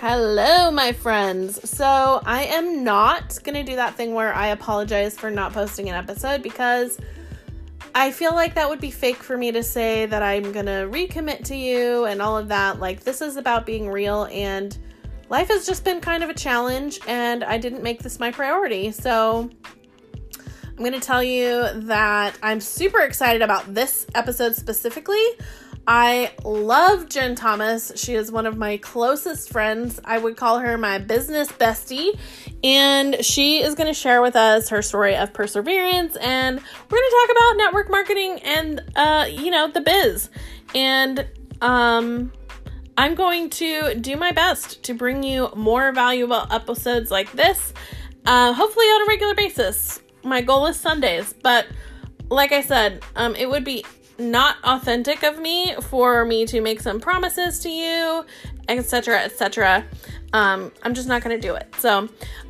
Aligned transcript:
Hello, 0.00 0.70
my 0.70 0.92
friends. 0.92 1.70
So, 1.70 2.20
I 2.26 2.44
am 2.44 2.84
not 2.84 3.42
going 3.42 3.54
to 3.54 3.62
do 3.62 3.76
that 3.76 3.94
thing 3.94 4.12
where 4.12 4.32
I 4.34 4.48
apologize 4.48 5.16
for 5.16 5.30
not 5.30 5.54
posting 5.54 5.88
an 5.88 5.94
episode 5.94 6.42
because 6.42 6.98
I 7.94 8.10
feel 8.10 8.34
like 8.34 8.56
that 8.56 8.68
would 8.68 8.78
be 8.78 8.90
fake 8.90 9.16
for 9.16 9.38
me 9.38 9.52
to 9.52 9.62
say 9.62 10.04
that 10.04 10.22
I'm 10.22 10.52
going 10.52 10.66
to 10.66 10.86
recommit 10.92 11.44
to 11.46 11.56
you 11.56 12.04
and 12.04 12.20
all 12.20 12.36
of 12.36 12.48
that. 12.48 12.78
Like, 12.78 13.04
this 13.04 13.22
is 13.22 13.38
about 13.38 13.64
being 13.64 13.88
real, 13.88 14.28
and 14.30 14.76
life 15.30 15.48
has 15.48 15.64
just 15.64 15.82
been 15.82 16.02
kind 16.02 16.22
of 16.22 16.28
a 16.28 16.34
challenge, 16.34 17.00
and 17.08 17.42
I 17.42 17.56
didn't 17.56 17.82
make 17.82 18.02
this 18.02 18.20
my 18.20 18.30
priority. 18.30 18.92
So, 18.92 19.48
I'm 20.68 20.76
going 20.76 20.92
to 20.92 21.00
tell 21.00 21.22
you 21.22 21.68
that 21.72 22.36
I'm 22.42 22.60
super 22.60 23.00
excited 23.00 23.40
about 23.40 23.72
this 23.72 24.06
episode 24.14 24.56
specifically. 24.56 25.24
I 25.88 26.32
love 26.44 27.08
Jen 27.08 27.36
Thomas. 27.36 27.92
She 27.94 28.14
is 28.14 28.32
one 28.32 28.46
of 28.46 28.56
my 28.56 28.76
closest 28.78 29.50
friends. 29.50 30.00
I 30.04 30.18
would 30.18 30.36
call 30.36 30.58
her 30.58 30.76
my 30.76 30.98
business 30.98 31.50
bestie. 31.52 32.18
And 32.64 33.24
she 33.24 33.62
is 33.62 33.76
going 33.76 33.86
to 33.86 33.94
share 33.94 34.20
with 34.20 34.34
us 34.34 34.68
her 34.70 34.82
story 34.82 35.14
of 35.14 35.32
perseverance. 35.32 36.16
And 36.16 36.56
we're 36.56 36.98
going 36.98 37.10
to 37.10 37.26
talk 37.26 37.36
about 37.36 37.56
network 37.56 37.90
marketing 37.90 38.40
and, 38.42 38.82
uh, 38.96 39.26
you 39.30 39.50
know, 39.50 39.70
the 39.70 39.80
biz. 39.80 40.28
And, 40.74 41.26
um, 41.60 42.32
I'm 42.98 43.14
going 43.14 43.50
to 43.50 43.94
do 43.94 44.16
my 44.16 44.32
best 44.32 44.82
to 44.84 44.94
bring 44.94 45.22
you 45.22 45.50
more 45.54 45.92
valuable 45.92 46.46
episodes 46.50 47.10
like 47.10 47.30
this, 47.32 47.74
uh, 48.24 48.54
hopefully 48.54 48.86
on 48.86 49.02
a 49.02 49.06
regular 49.06 49.34
basis. 49.34 50.00
My 50.24 50.40
goal 50.40 50.66
is 50.66 50.80
Sundays, 50.80 51.34
but 51.42 51.66
like 52.30 52.52
I 52.52 52.62
said, 52.62 53.02
um, 53.14 53.36
it 53.36 53.50
would 53.50 53.64
be 53.64 53.84
not 54.18 54.56
authentic 54.64 55.22
of 55.22 55.38
me 55.38 55.74
for 55.82 56.24
me 56.24 56.46
to 56.46 56.60
make 56.60 56.80
some 56.80 57.00
promises 57.00 57.58
to 57.60 57.68
you, 57.68 58.24
etc., 58.68 59.20
etc. 59.20 59.84
Um, 60.32 60.72
I'm 60.82 60.94
just 60.94 61.08
not 61.08 61.22
going 61.22 61.40
to 61.40 61.48
do 61.48 61.54
it. 61.54 61.74
So, 61.78 62.08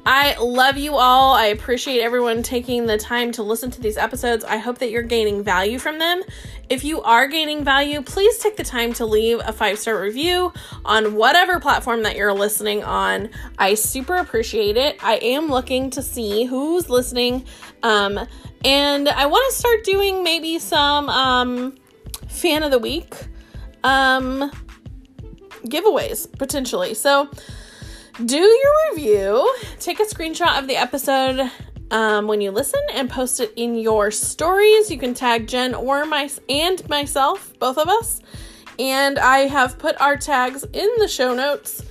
I 0.09 0.37
love 0.39 0.77
you 0.77 0.95
all. 0.95 1.35
I 1.35 1.47
appreciate 1.47 2.01
everyone 2.01 2.45
taking 2.45 2.87
the 2.87 2.97
time 2.97 3.33
to 3.33 3.43
listen 3.43 3.73
to 3.73 3.81
these 3.81 3.97
episodes. 3.97 4.45
I 4.45 4.59
hope 4.59 4.79
that 4.79 4.91
you're 4.91 5.03
gaining 5.03 5.43
value 5.43 5.81
from 5.81 5.99
them. 5.99 6.23
If 6.69 6.85
you 6.85 7.03
are 7.03 7.27
gaining 7.27 7.65
value, 7.65 8.03
please 8.03 8.39
take 8.39 8.57
the 8.57 8.63
time 8.63 8.93
to 8.95 9.05
leave 9.05 9.41
a 9.45 9.53
five 9.53 9.81
star 9.81 10.01
review 10.01 10.53
on 10.85 11.17
whatever 11.17 11.59
platform 11.59 12.05
that 12.05 12.15
you're 12.15 12.33
listening 12.33 12.85
on. 12.85 13.31
I 13.59 13.75
super 13.75 14.15
appreciate 14.15 14.77
it. 14.77 15.03
I 15.03 15.17
am 15.17 15.49
looking 15.49 15.91
to 15.91 16.03
see 16.03 16.45
who's 16.45 16.89
listening. 16.89 17.45
Um, 17.83 18.29
and 18.67 19.09
I 19.09 19.27
want 19.27 19.49
to 19.53 19.57
start 19.57 19.85
doing 19.85 20.25
maybe 20.25 20.59
some 20.59 21.09
um, 21.09 21.77
fan 22.27 22.65
of 22.65 22.73
the 22.73 22.81
week 22.81 23.15
um, 23.85 24.51
giveaways 25.67 26.27
potentially. 26.37 26.93
So 26.95 27.31
do 28.25 28.37
your 28.37 28.73
review, 28.91 29.55
take 29.79 30.01
a 30.01 30.05
screenshot 30.05 30.59
of 30.59 30.67
the 30.67 30.75
episode 30.77 31.49
um, 31.93 32.27
when 32.27 32.41
you 32.41 32.51
listen 32.51 32.81
and 32.93 33.09
post 33.09 33.39
it 33.39 33.53
in 33.55 33.77
your 33.77 34.11
stories. 34.11 34.91
You 34.91 34.99
can 34.99 35.15
tag 35.15 35.47
Jen 35.47 35.73
or 35.73 36.05
my 36.05 36.29
and 36.49 36.87
myself, 36.89 37.57
both 37.61 37.79
of 37.79 37.89
us. 37.89 38.21
And 38.81 39.21
I 39.21 39.47
have 39.47 39.79
put 39.79 39.99
our 40.01 40.17
tags 40.17 40.65
in 40.73 40.91
the 40.99 41.07
show 41.07 41.35
notes. 41.35 41.85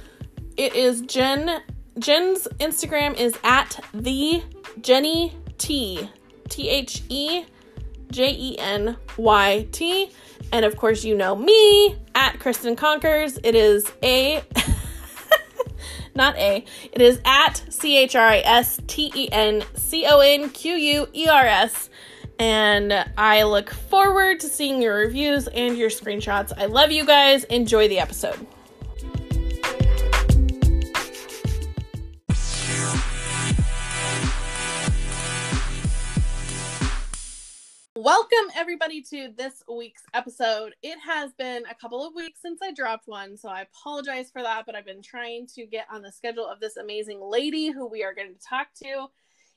It 0.57 0.75
is 0.75 1.01
Jen. 1.03 1.61
Jen's 1.99 2.49
Instagram 2.59 3.15
is 3.17 3.39
at 3.45 3.79
the 3.93 4.43
Jenny 4.81 5.33
T. 5.57 6.09
T 6.49 6.69
H 6.69 7.03
E 7.09 7.45
J 8.11 8.31
E 8.31 8.57
N 8.57 8.97
Y 9.17 9.67
T. 9.71 10.11
And 10.51 10.65
of 10.65 10.77
course, 10.77 11.03
you 11.03 11.15
know 11.15 11.35
me 11.35 11.97
at 12.13 12.39
Christen 12.39 12.75
Conquers. 12.75 13.39
It 13.43 13.55
is 13.55 13.91
A, 14.03 14.43
not 16.15 16.35
A, 16.37 16.63
it 16.91 17.01
is 17.01 17.19
at 17.25 17.63
C 17.69 17.97
H 17.97 18.15
R 18.15 18.27
I 18.27 18.37
S 18.39 18.79
T 18.87 19.11
E 19.15 19.29
N 19.31 19.63
C 19.75 20.05
O 20.07 20.19
N 20.19 20.49
Q 20.49 20.75
U 20.75 21.07
E 21.13 21.27
R 21.27 21.45
S. 21.45 21.89
And 22.37 22.93
I 23.17 23.43
look 23.43 23.69
forward 23.69 24.41
to 24.41 24.47
seeing 24.47 24.81
your 24.81 24.95
reviews 24.95 25.47
and 25.47 25.77
your 25.77 25.89
screenshots. 25.89 26.51
I 26.57 26.65
love 26.65 26.91
you 26.91 27.05
guys. 27.05 27.45
Enjoy 27.45 27.87
the 27.87 27.99
episode. 27.99 28.45
Welcome, 38.05 38.51
everybody, 38.55 39.01
to 39.01 39.33
this 39.35 39.63
week's 39.67 40.03
episode. 40.13 40.75
It 40.83 40.99
has 41.03 41.33
been 41.39 41.63
a 41.65 41.73
couple 41.73 42.05
of 42.05 42.13
weeks 42.13 42.39
since 42.39 42.59
I 42.61 42.71
dropped 42.71 43.07
one, 43.07 43.35
so 43.35 43.49
I 43.49 43.61
apologize 43.61 44.29
for 44.29 44.43
that, 44.43 44.67
but 44.67 44.75
I've 44.75 44.85
been 44.85 45.01
trying 45.01 45.47
to 45.55 45.65
get 45.65 45.87
on 45.91 46.03
the 46.03 46.11
schedule 46.11 46.45
of 46.45 46.59
this 46.59 46.77
amazing 46.77 47.19
lady 47.19 47.71
who 47.71 47.87
we 47.87 48.03
are 48.03 48.13
going 48.13 48.31
to 48.31 48.47
talk 48.47 48.67
to 48.83 49.07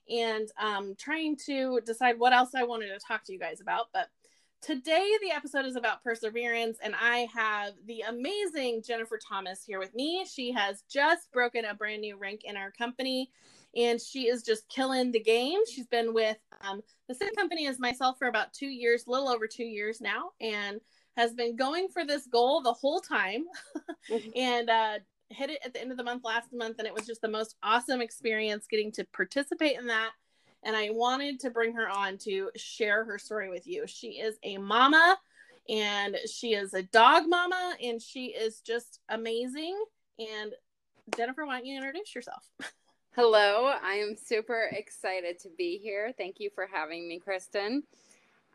and 0.08 0.48
um, 0.58 0.94
trying 0.98 1.36
to 1.44 1.82
decide 1.84 2.18
what 2.18 2.32
else 2.32 2.54
I 2.54 2.62
wanted 2.62 2.88
to 2.88 2.98
talk 3.06 3.22
to 3.24 3.34
you 3.34 3.38
guys 3.38 3.60
about. 3.60 3.88
But 3.92 4.08
today, 4.62 5.10
the 5.20 5.30
episode 5.30 5.66
is 5.66 5.76
about 5.76 6.02
perseverance, 6.02 6.78
and 6.82 6.94
I 6.98 7.28
have 7.34 7.74
the 7.86 8.00
amazing 8.08 8.82
Jennifer 8.82 9.18
Thomas 9.18 9.62
here 9.62 9.78
with 9.78 9.94
me. 9.94 10.24
She 10.24 10.52
has 10.52 10.84
just 10.90 11.30
broken 11.32 11.66
a 11.66 11.74
brand 11.74 12.00
new 12.00 12.16
rank 12.16 12.44
in 12.44 12.56
our 12.56 12.70
company 12.70 13.30
and 13.76 14.00
she 14.00 14.28
is 14.28 14.42
just 14.42 14.68
killing 14.68 15.12
the 15.12 15.20
game. 15.20 15.60
She's 15.72 15.86
been 15.86 16.14
with 16.14 16.38
um, 16.62 16.80
the 17.08 17.14
same 17.14 17.34
company 17.34 17.66
as 17.66 17.78
myself 17.78 18.18
for 18.18 18.28
about 18.28 18.52
two 18.52 18.66
years, 18.66 19.04
a 19.06 19.10
little 19.10 19.28
over 19.28 19.46
two 19.46 19.64
years 19.64 20.00
now, 20.00 20.30
and 20.40 20.80
has 21.16 21.34
been 21.34 21.56
going 21.56 21.88
for 21.88 22.04
this 22.04 22.26
goal 22.26 22.62
the 22.62 22.72
whole 22.72 23.00
time 23.00 23.44
mm-hmm. 24.10 24.28
and 24.36 24.70
uh, 24.70 24.98
hit 25.30 25.50
it 25.50 25.60
at 25.64 25.74
the 25.74 25.80
end 25.80 25.90
of 25.90 25.96
the 25.96 26.04
month 26.04 26.24
last 26.24 26.52
month. 26.52 26.78
And 26.78 26.86
it 26.86 26.94
was 26.94 27.06
just 27.06 27.20
the 27.20 27.28
most 27.28 27.56
awesome 27.62 28.00
experience 28.00 28.66
getting 28.70 28.92
to 28.92 29.04
participate 29.12 29.78
in 29.78 29.86
that. 29.88 30.10
And 30.64 30.74
I 30.74 30.90
wanted 30.90 31.40
to 31.40 31.50
bring 31.50 31.74
her 31.74 31.88
on 31.88 32.18
to 32.18 32.50
share 32.56 33.04
her 33.04 33.18
story 33.18 33.48
with 33.48 33.66
you. 33.66 33.86
She 33.86 34.12
is 34.12 34.36
a 34.42 34.58
mama 34.58 35.16
and 35.68 36.16
she 36.32 36.54
is 36.54 36.74
a 36.74 36.82
dog 36.82 37.24
mama 37.28 37.74
and 37.82 38.00
she 38.00 38.26
is 38.26 38.60
just 38.60 39.00
amazing. 39.08 39.76
And 40.18 40.52
Jennifer, 41.16 41.46
why 41.46 41.58
don't 41.58 41.66
you 41.66 41.76
introduce 41.76 42.14
yourself? 42.14 42.44
Hello, 43.20 43.72
I 43.82 43.94
am 43.94 44.14
super 44.14 44.70
excited 44.70 45.40
to 45.40 45.48
be 45.58 45.76
here. 45.76 46.12
Thank 46.16 46.38
you 46.38 46.50
for 46.54 46.68
having 46.72 47.08
me, 47.08 47.18
Christen. 47.18 47.82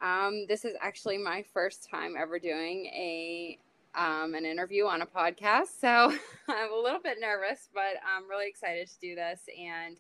Um, 0.02 0.46
this 0.48 0.64
is 0.64 0.74
actually 0.80 1.18
my 1.18 1.44
first 1.54 1.90
time 1.92 2.16
ever 2.18 2.40
doing 2.40 2.86
a 2.86 3.60
um, 3.94 4.36
an 4.36 4.46
interview 4.46 4.86
on 4.86 5.02
a 5.02 5.06
podcast, 5.06 5.82
so 5.82 6.14
I'm 6.48 6.72
a 6.72 6.82
little 6.82 7.02
bit 7.02 7.18
nervous, 7.20 7.68
but 7.74 8.00
I'm 8.08 8.30
really 8.30 8.48
excited 8.48 8.88
to 8.88 9.00
do 9.02 9.16
this 9.16 9.42
and 9.60 9.98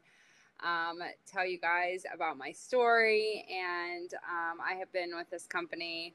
um, 0.63 1.05
tell 1.29 1.45
you 1.45 1.59
guys 1.59 2.05
about 2.13 2.37
my 2.37 2.53
story. 2.53 3.45
And 3.51 4.13
um, 4.13 4.59
I 4.65 4.75
have 4.75 4.93
been 4.93 5.13
with 5.13 5.29
this 5.29 5.45
company 5.45 6.13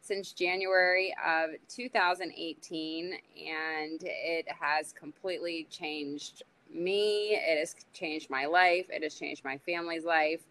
since 0.00 0.32
January 0.32 1.14
of 1.22 1.50
2018, 1.68 3.12
and 3.12 4.00
it 4.02 4.46
has 4.58 4.94
completely 4.94 5.66
changed 5.70 6.44
me. 6.74 7.34
It 7.34 7.58
has 7.58 7.74
changed 7.92 8.30
my 8.30 8.46
life. 8.46 8.86
It 8.90 9.02
has 9.02 9.14
changed 9.14 9.44
my 9.44 9.58
family's 9.58 10.04
life. 10.04 10.42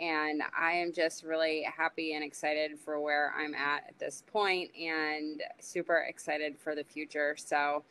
And 0.00 0.42
I 0.56 0.72
am 0.72 0.92
just 0.92 1.24
really 1.24 1.62
happy 1.64 2.14
and 2.14 2.22
excited 2.22 2.78
for 2.78 3.00
where 3.00 3.34
I'm 3.36 3.54
at 3.54 3.84
at 3.88 3.98
this 3.98 4.22
point 4.26 4.70
and 4.76 5.42
super 5.60 6.06
excited 6.08 6.56
for 6.56 6.74
the 6.76 6.84
future. 6.84 7.34
So 7.36 7.82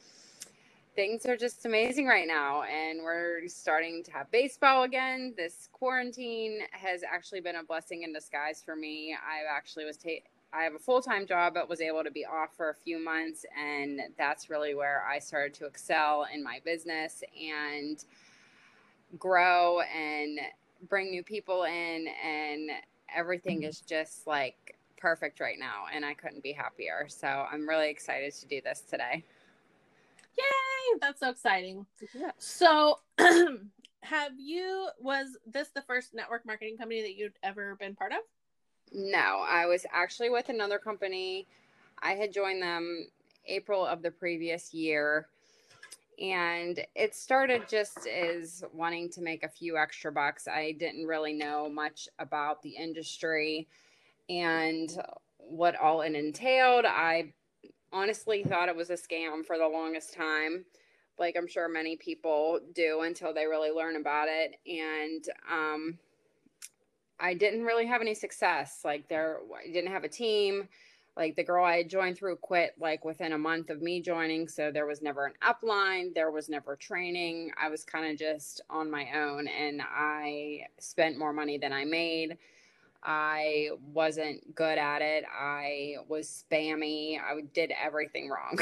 things 0.95 1.25
are 1.25 1.37
just 1.37 1.65
amazing 1.65 2.07
right 2.07 2.27
now. 2.27 2.63
And 2.63 3.03
we're 3.03 3.47
starting 3.47 4.03
to 4.03 4.11
have 4.11 4.31
baseball 4.31 4.83
again. 4.83 5.33
This 5.35 5.69
quarantine 5.73 6.59
has 6.71 7.03
actually 7.03 7.41
been 7.41 7.57
a 7.57 7.63
blessing 7.63 8.03
in 8.03 8.13
disguise 8.13 8.63
for 8.65 8.75
me. 8.75 9.13
I 9.13 9.43
actually 9.53 9.85
was 9.85 9.97
ta- 9.97 10.25
I 10.53 10.63
have 10.63 10.75
a 10.75 10.79
full 10.79 11.01
time 11.01 11.27
job, 11.27 11.53
but 11.53 11.69
was 11.69 11.81
able 11.81 12.03
to 12.03 12.11
be 12.11 12.25
off 12.25 12.55
for 12.55 12.69
a 12.69 12.75
few 12.75 13.03
months. 13.03 13.45
And 13.57 13.99
that's 14.17 14.49
really 14.49 14.75
where 14.75 15.05
I 15.05 15.19
started 15.19 15.53
to 15.55 15.65
excel 15.65 16.25
in 16.33 16.43
my 16.43 16.59
business 16.63 17.23
and 17.39 18.03
grow 19.19 19.81
and 19.81 20.39
bring 20.89 21.11
new 21.11 21.23
people 21.23 21.63
in. 21.63 22.07
And 22.23 22.69
everything 23.13 23.63
is 23.63 23.81
just 23.81 24.25
like 24.27 24.75
perfect 24.97 25.39
right 25.39 25.59
now. 25.59 25.85
And 25.93 26.05
I 26.05 26.13
couldn't 26.13 26.43
be 26.43 26.53
happier. 26.53 27.07
So 27.09 27.27
I'm 27.27 27.67
really 27.67 27.89
excited 27.89 28.33
to 28.33 28.47
do 28.47 28.61
this 28.61 28.81
today. 28.81 29.23
Yay! 30.37 30.97
That's 31.01 31.19
so 31.19 31.29
exciting. 31.29 31.85
Yeah. 32.13 32.31
So, 32.37 32.99
have 34.01 34.31
you, 34.37 34.87
was 34.99 35.37
this 35.45 35.69
the 35.69 35.81
first 35.81 36.13
network 36.13 36.45
marketing 36.45 36.77
company 36.77 37.01
that 37.01 37.15
you'd 37.15 37.33
ever 37.43 37.75
been 37.75 37.95
part 37.95 38.11
of? 38.11 38.19
No, 38.93 39.43
I 39.47 39.65
was 39.65 39.85
actually 39.91 40.29
with 40.29 40.49
another 40.49 40.79
company. 40.79 41.47
I 42.01 42.13
had 42.13 42.33
joined 42.33 42.61
them 42.61 43.07
April 43.45 43.85
of 43.85 44.01
the 44.01 44.11
previous 44.11 44.73
year. 44.73 45.27
And 46.19 46.79
it 46.95 47.13
started 47.13 47.67
just 47.69 48.07
as 48.07 48.63
wanting 48.73 49.09
to 49.11 49.21
make 49.21 49.43
a 49.43 49.49
few 49.49 49.77
extra 49.77 50.11
bucks. 50.11 50.47
I 50.47 50.71
didn't 50.71 51.05
really 51.05 51.33
know 51.33 51.69
much 51.69 52.09
about 52.17 52.61
the 52.63 52.71
industry 52.71 53.67
and 54.29 54.89
what 55.37 55.75
all 55.75 56.01
it 56.01 56.15
entailed. 56.15 56.85
I 56.85 57.33
honestly 57.93 58.43
thought 58.43 58.69
it 58.69 58.75
was 58.75 58.89
a 58.89 58.93
scam 58.93 59.45
for 59.45 59.57
the 59.57 59.67
longest 59.67 60.13
time. 60.13 60.65
like 61.19 61.35
I'm 61.37 61.47
sure 61.47 61.67
many 61.67 61.95
people 61.95 62.59
do 62.73 63.01
until 63.01 63.33
they 63.33 63.45
really 63.45 63.71
learn 63.71 63.95
about 63.95 64.27
it. 64.29 64.55
And 64.67 65.25
um, 65.51 65.97
I 67.19 67.33
didn't 67.33 67.63
really 67.63 67.85
have 67.87 68.01
any 68.01 68.13
success. 68.13 68.81
Like 68.85 69.07
there, 69.07 69.39
I 69.63 69.71
didn't 69.71 69.91
have 69.91 70.03
a 70.03 70.09
team. 70.09 70.67
Like 71.15 71.35
the 71.35 71.43
girl 71.43 71.65
I 71.65 71.77
had 71.77 71.89
joined 71.89 72.17
through 72.17 72.35
quit 72.37 72.75
like 72.79 73.03
within 73.03 73.33
a 73.33 73.37
month 73.37 73.71
of 73.71 73.81
me 73.81 74.01
joining. 74.01 74.47
So 74.47 74.71
there 74.71 74.85
was 74.85 75.01
never 75.01 75.25
an 75.25 75.33
upline. 75.41 76.13
There 76.13 76.29
was 76.29 76.47
never 76.47 76.75
training. 76.75 77.51
I 77.59 77.69
was 77.69 77.83
kind 77.83 78.11
of 78.11 78.19
just 78.19 78.61
on 78.69 78.91
my 78.91 79.07
own 79.15 79.47
and 79.47 79.81
I 79.81 80.67
spent 80.79 81.17
more 81.17 81.33
money 81.33 81.57
than 81.57 81.73
I 81.73 81.85
made. 81.85 82.37
I 83.03 83.69
wasn't 83.93 84.53
good 84.53 84.77
at 84.77 85.01
it. 85.01 85.23
I 85.31 85.95
was 86.07 86.43
spammy. 86.51 87.19
I 87.19 87.41
did 87.53 87.71
everything 87.71 88.29
wrong. 88.29 88.59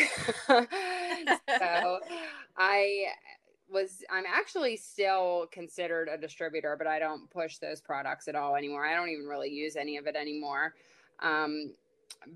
so 0.47 1.99
I 2.57 3.05
was 3.71 4.03
I'm 4.11 4.25
actually 4.27 4.77
still 4.77 5.47
considered 5.51 6.09
a 6.11 6.17
distributor, 6.17 6.75
but 6.77 6.87
I 6.87 6.99
don't 6.99 7.29
push 7.29 7.57
those 7.57 7.81
products 7.81 8.27
at 8.27 8.35
all 8.35 8.55
anymore. 8.55 8.85
I 8.85 8.95
don't 8.95 9.09
even 9.09 9.25
really 9.25 9.49
use 9.49 9.75
any 9.75 9.97
of 9.97 10.07
it 10.07 10.15
anymore. 10.15 10.75
Um, 11.19 11.73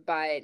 but 0.05 0.43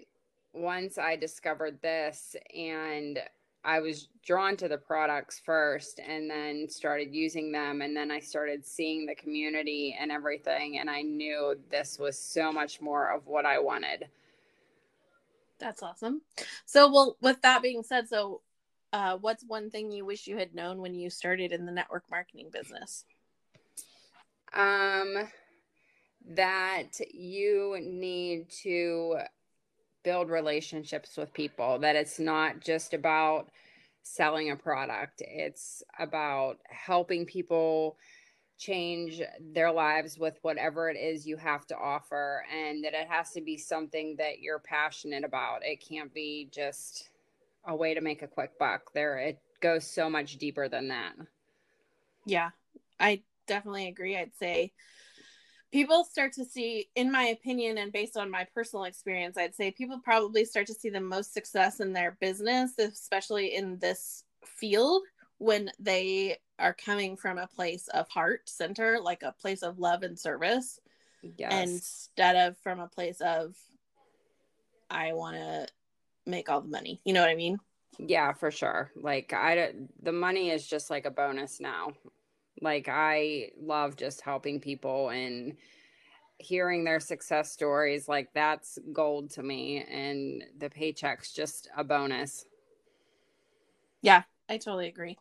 once 0.54 0.98
I 0.98 1.16
discovered 1.16 1.82
this 1.82 2.36
and 2.56 3.20
I 3.66 3.80
was 3.80 4.10
drawn 4.24 4.56
to 4.58 4.68
the 4.68 4.78
products 4.78 5.42
first 5.44 6.00
and 6.00 6.30
then 6.30 6.70
started 6.70 7.14
using 7.14 7.52
them. 7.52 7.82
And 7.82 7.98
then 7.98 8.12
I 8.12 8.20
started 8.20 8.64
seeing 8.64 9.08
the 9.08 9.16
community 9.16 9.98
and 10.00 10.12
everything. 10.12 10.78
And 10.78 10.90
I 10.90 11.02
knew 11.02 11.56
this 11.72 11.98
was 11.98 12.18
so 12.18 12.54
much 12.54 12.80
more 12.80 13.12
of 13.12 13.26
what 13.26 13.46
I 13.46 13.58
wanted. 13.58 14.08
That's 15.58 15.82
awesome. 15.82 16.22
So, 16.66 16.92
well, 16.92 17.18
with 17.22 17.42
that 17.42 17.64
being 17.64 17.82
said, 17.82 18.08
so 18.08 18.42
uh, 18.96 19.18
what's 19.18 19.44
one 19.44 19.70
thing 19.70 19.92
you 19.92 20.06
wish 20.06 20.26
you 20.26 20.38
had 20.38 20.56
known 20.56 20.80
when 20.80 20.96
you 20.96 21.10
started 21.10 21.52
in 21.52 21.66
the 21.66 21.72
network 21.72 22.06
marketing 22.10 22.50
business? 22.50 23.04
Um, 24.54 25.28
that 26.30 26.92
you 27.14 27.78
need 27.82 28.50
to 28.64 29.18
build 30.06 30.30
relationships 30.30 31.18
with 31.18 31.34
people, 31.34 31.78
that 31.80 31.98
it's 31.98 32.20
not 32.20 32.62
just 32.62 32.94
about 32.94 33.50
selling 34.04 34.52
a 34.52 34.56
product, 34.56 35.22
it's 35.28 35.84
about 36.00 36.60
helping 36.70 37.26
people 37.26 37.98
change 38.58 39.22
their 39.42 39.74
lives 39.74 40.18
with 40.18 40.40
whatever 40.42 40.90
it 40.90 40.96
is 40.96 41.28
you 41.28 41.36
have 41.36 41.68
to 41.68 41.76
offer, 41.76 42.46
and 42.50 42.86
that 42.86 42.94
it 42.94 43.10
has 43.10 43.32
to 43.32 43.42
be 43.42 43.58
something 43.58 44.16
that 44.18 44.40
you're 44.40 44.60
passionate 44.60 45.26
about. 45.26 45.66
It 45.66 45.86
can't 45.86 46.14
be 46.14 46.48
just 46.50 47.10
a 47.68 47.76
way 47.76 47.94
to 47.94 48.02
make 48.02 48.22
a 48.22 48.28
quick 48.28 48.58
buck. 48.60 48.94
There, 48.94 49.18
it 49.18 49.40
goes 49.62 49.90
so 49.90 50.10
much 50.10 50.38
deeper 50.38 50.70
than 50.70 50.90
that. 50.90 51.14
Yeah, 52.26 52.52
I 53.00 53.24
definitely 53.48 53.88
agree. 53.88 54.18
I'd 54.18 54.36
say 54.38 54.72
people 55.76 56.06
start 56.06 56.32
to 56.32 56.46
see 56.46 56.88
in 56.96 57.12
my 57.12 57.24
opinion 57.24 57.78
and 57.78 57.92
based 57.92 58.16
on 58.16 58.32
my 58.32 58.48
personal 58.54 58.86
experience 58.86 59.38
i'd 59.38 59.54
say 59.54 59.72
people 59.72 60.00
probably 60.00 60.46
start 60.46 60.66
to 60.66 60.74
see 60.74 60.90
the 60.90 61.02
most 61.02 61.34
success 61.34 61.82
in 61.82 61.92
their 61.92 62.18
business 62.22 62.72
especially 62.80 63.54
in 63.56 63.78
this 63.80 64.24
field 64.46 65.02
when 65.38 65.70
they 65.78 66.38
are 66.60 66.74
coming 66.74 67.18
from 67.18 67.38
a 67.38 67.48
place 67.48 67.90
of 67.90 68.08
heart 68.08 68.42
center 68.46 69.00
like 69.02 69.22
a 69.22 69.36
place 69.42 69.64
of 69.64 69.78
love 69.78 70.04
and 70.04 70.18
service 70.18 70.80
yes. 71.38 71.70
instead 71.70 72.38
of 72.38 72.58
from 72.60 72.80
a 72.80 72.88
place 72.88 73.20
of 73.20 73.54
i 74.90 75.12
want 75.12 75.36
to 75.36 75.68
make 76.26 76.50
all 76.50 76.62
the 76.62 76.68
money 76.68 77.02
you 77.06 77.14
know 77.14 77.22
what 77.22 77.30
i 77.30 77.36
mean 77.36 77.58
yeah 78.00 78.34
for 78.34 78.52
sure 78.52 78.92
like 78.96 79.32
i 79.34 79.74
the 80.02 80.12
money 80.12 80.50
is 80.50 80.68
just 80.68 80.90
like 80.90 81.06
a 81.06 81.12
bonus 81.12 81.60
now 81.60 81.92
like 82.62 82.88
I 82.88 83.52
love 83.60 83.96
just 83.96 84.22
helping 84.22 84.60
people 84.60 85.10
and 85.10 85.58
hearing 86.38 86.84
their 86.84 87.00
success 87.00 87.52
stories. 87.52 88.08
Like 88.08 88.30
that's 88.34 88.80
gold 88.94 89.32
to 89.32 89.44
me, 89.44 89.84
and 89.84 90.44
the 90.58 90.70
paycheck's 90.70 91.34
just 91.34 91.70
a 91.76 91.84
bonus. 91.84 92.46
Yeah, 94.02 94.24
I 94.50 94.58
totally 94.58 94.88
agree. 94.88 95.18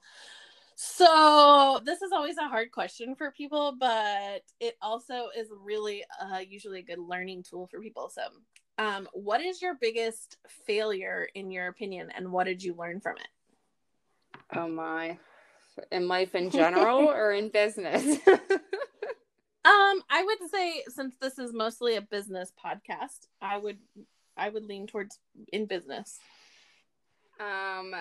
So 0.76 1.80
this 1.84 2.02
is 2.02 2.12
always 2.12 2.36
a 2.36 2.48
hard 2.48 2.72
question 2.72 3.14
for 3.14 3.30
people, 3.30 3.76
but 3.78 4.42
it 4.60 4.76
also 4.82 5.28
is 5.36 5.48
really 5.64 6.04
uh, 6.20 6.38
usually 6.38 6.80
a 6.80 6.82
good 6.82 6.98
learning 6.98 7.44
tool 7.48 7.68
for 7.68 7.80
people. 7.80 8.10
So, 8.12 8.22
um, 8.78 9.08
what 9.12 9.40
is 9.40 9.62
your 9.62 9.74
biggest 9.74 10.36
failure 10.66 11.28
in 11.34 11.50
your 11.50 11.68
opinion, 11.68 12.10
and 12.14 12.32
what 12.32 12.44
did 12.44 12.62
you 12.62 12.74
learn 12.74 13.00
from 13.00 13.16
it? 13.16 13.28
Oh 14.56 14.68
my, 14.68 15.18
in 15.90 16.08
life 16.08 16.34
in 16.34 16.50
general 16.50 17.08
or 17.08 17.32
in 17.32 17.50
business? 17.50 18.04
um, 18.28 18.42
I 19.64 20.24
would 20.24 20.50
say 20.50 20.82
since 20.88 21.14
this 21.20 21.38
is 21.38 21.52
mostly 21.52 21.96
a 21.96 22.02
business 22.02 22.52
podcast, 22.64 23.28
I 23.40 23.58
would 23.58 23.78
I 24.36 24.48
would 24.48 24.64
lean 24.64 24.86
towards 24.86 25.18
in 25.52 25.66
business. 25.66 26.18
Um, 27.38 27.94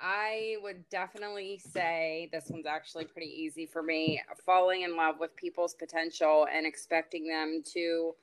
I 0.00 0.56
would 0.62 0.88
definitely 0.90 1.60
say 1.72 2.28
this 2.32 2.50
one's 2.50 2.66
actually 2.66 3.04
pretty 3.06 3.28
easy 3.28 3.66
for 3.66 3.82
me. 3.82 4.20
Falling 4.44 4.82
in 4.82 4.96
love 4.96 5.16
with 5.18 5.34
people's 5.36 5.74
potential 5.74 6.46
and 6.52 6.66
expecting 6.66 7.26
them 7.26 7.62
to 7.72 8.14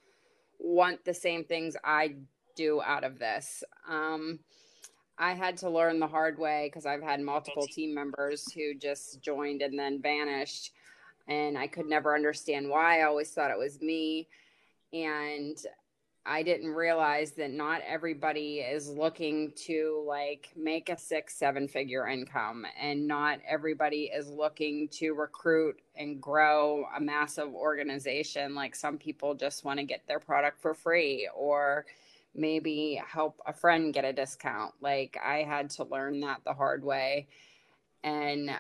want 0.64 1.06
the 1.06 1.14
same 1.14 1.44
things 1.44 1.76
I 1.84 2.16
do 2.56 2.82
out 2.82 3.04
of 3.04 3.20
this. 3.20 3.64
Um, 3.88 4.40
I 5.20 5.34
had 5.34 5.58
to 5.58 5.70
learn 5.70 6.00
the 6.00 6.08
hard 6.08 6.40
way 6.40 6.68
because 6.68 6.86
I've 6.86 7.04
had 7.04 7.22
multiple 7.22 7.68
team 7.68 7.94
members 7.94 8.52
who 8.54 8.74
just 8.74 9.22
joined 9.22 9.62
and 9.62 9.78
then 9.78 10.02
vanished. 10.02 10.72
And 11.28 11.58
I 11.58 11.68
could 11.68 11.86
never 11.86 12.16
understand 12.16 12.68
why. 12.68 13.02
I 13.02 13.04
always 13.04 13.30
thought 13.32 13.52
it 13.52 13.58
was 13.58 13.82
me. 13.82 14.28
And 14.92 15.58
I 16.26 16.44
didn't 16.44 16.74
realize 16.74 17.32
that 17.34 17.52
not 17.52 17.82
everybody 17.88 18.60
is 18.60 18.88
looking 18.88 19.52
to 19.66 20.04
like 20.08 20.50
make 20.56 20.90
a 20.90 20.98
six, 20.98 21.36
seven 21.36 21.68
figure 21.68 22.08
income. 22.08 22.66
And 22.82 23.08
not 23.08 23.40
everybody 23.48 24.12
is 24.14 24.30
looking 24.30 24.88
to 24.90 25.12
recruit 25.12 25.82
and 25.96 26.22
grow 26.22 26.86
a 26.96 27.02
massive 27.02 27.54
organization. 27.54 28.56
Like 28.56 28.76
some 28.76 28.98
people 28.98 29.36
just 29.36 29.66
want 29.66 29.80
to 29.80 29.86
get 29.86 30.08
their 30.08 30.20
product 30.20 30.62
for 30.62 30.74
free 30.74 31.30
or, 31.36 31.86
maybe 32.36 33.02
help 33.06 33.40
a 33.46 33.54
friend 33.54 33.94
get 33.94 34.06
a 34.06 34.14
discount. 34.14 34.74
Like 34.82 35.18
I 35.24 35.44
had 35.44 35.70
to 35.72 35.84
learn 35.84 36.22
that 36.22 36.42
the 36.46 36.54
hard 36.54 36.84
way 36.84 37.28
and 38.04 38.52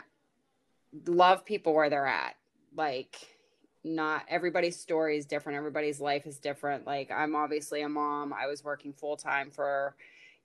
love 1.08 1.46
people 1.46 1.74
where 1.74 1.90
they're 1.90 2.08
at. 2.08 2.36
Like 2.76 3.16
not 3.84 4.24
everybody's 4.30 4.80
story 4.80 5.18
is 5.18 5.26
different. 5.26 5.58
Everybody's 5.58 6.00
life 6.00 6.26
is 6.26 6.38
different. 6.38 6.86
Like 6.86 7.12
I'm 7.12 7.36
obviously 7.36 7.82
a 7.82 7.90
mom. 7.90 8.34
I 8.34 8.48
was 8.48 8.64
working 8.64 8.94
full 8.94 9.18
time 9.18 9.50
for, 9.52 9.96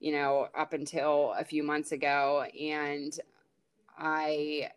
you 0.00 0.12
know, 0.12 0.48
up 0.56 0.72
until 0.72 1.34
a 1.38 1.44
few 1.44 1.62
months 1.62 1.92
ago 1.92 2.44
and 2.60 3.18
I 3.96 4.70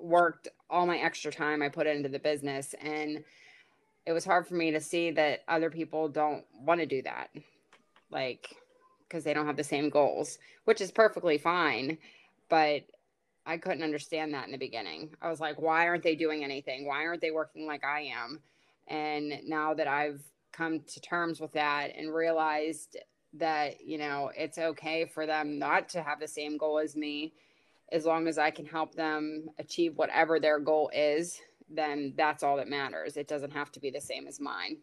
worked 0.00 0.48
all 0.68 0.86
my 0.86 0.98
extra 0.98 1.30
time 1.30 1.62
I 1.62 1.68
put 1.68 1.86
into 1.86 2.08
the 2.08 2.18
business 2.18 2.74
and 2.80 3.22
it 4.06 4.12
was 4.12 4.24
hard 4.24 4.46
for 4.46 4.54
me 4.54 4.70
to 4.70 4.80
see 4.80 5.10
that 5.12 5.44
other 5.48 5.70
people 5.70 6.08
don't 6.08 6.44
want 6.64 6.80
to 6.80 6.86
do 6.86 7.02
that 7.02 7.30
like 8.10 8.56
because 9.06 9.24
they 9.24 9.32
don't 9.32 9.46
have 9.46 9.56
the 9.56 9.64
same 9.64 9.88
goals, 9.88 10.38
which 10.64 10.80
is 10.80 10.90
perfectly 10.90 11.38
fine. 11.38 11.98
But 12.48 12.84
I 13.48 13.56
couldn't 13.56 13.82
understand 13.82 14.34
that 14.34 14.44
in 14.44 14.52
the 14.52 14.58
beginning. 14.58 15.08
I 15.22 15.30
was 15.30 15.40
like, 15.40 15.58
why 15.58 15.88
aren't 15.88 16.02
they 16.02 16.14
doing 16.14 16.44
anything? 16.44 16.86
Why 16.86 17.06
aren't 17.06 17.22
they 17.22 17.30
working 17.30 17.66
like 17.66 17.82
I 17.82 18.12
am? 18.14 18.40
And 18.88 19.40
now 19.46 19.72
that 19.72 19.88
I've 19.88 20.22
come 20.52 20.80
to 20.80 21.00
terms 21.00 21.40
with 21.40 21.52
that 21.52 21.92
and 21.96 22.14
realized 22.14 22.98
that, 23.34 23.80
you 23.80 23.96
know, 23.96 24.30
it's 24.36 24.58
okay 24.58 25.06
for 25.06 25.24
them 25.24 25.58
not 25.58 25.88
to 25.90 26.02
have 26.02 26.20
the 26.20 26.28
same 26.28 26.58
goal 26.58 26.78
as 26.78 26.94
me, 26.94 27.32
as 27.90 28.04
long 28.04 28.28
as 28.28 28.36
I 28.36 28.50
can 28.50 28.66
help 28.66 28.94
them 28.94 29.48
achieve 29.58 29.96
whatever 29.96 30.38
their 30.38 30.58
goal 30.58 30.90
is, 30.92 31.40
then 31.70 32.12
that's 32.18 32.42
all 32.42 32.58
that 32.58 32.68
matters. 32.68 33.16
It 33.16 33.28
doesn't 33.28 33.52
have 33.52 33.72
to 33.72 33.80
be 33.80 33.90
the 33.90 34.00
same 34.00 34.26
as 34.26 34.40
mine. 34.40 34.76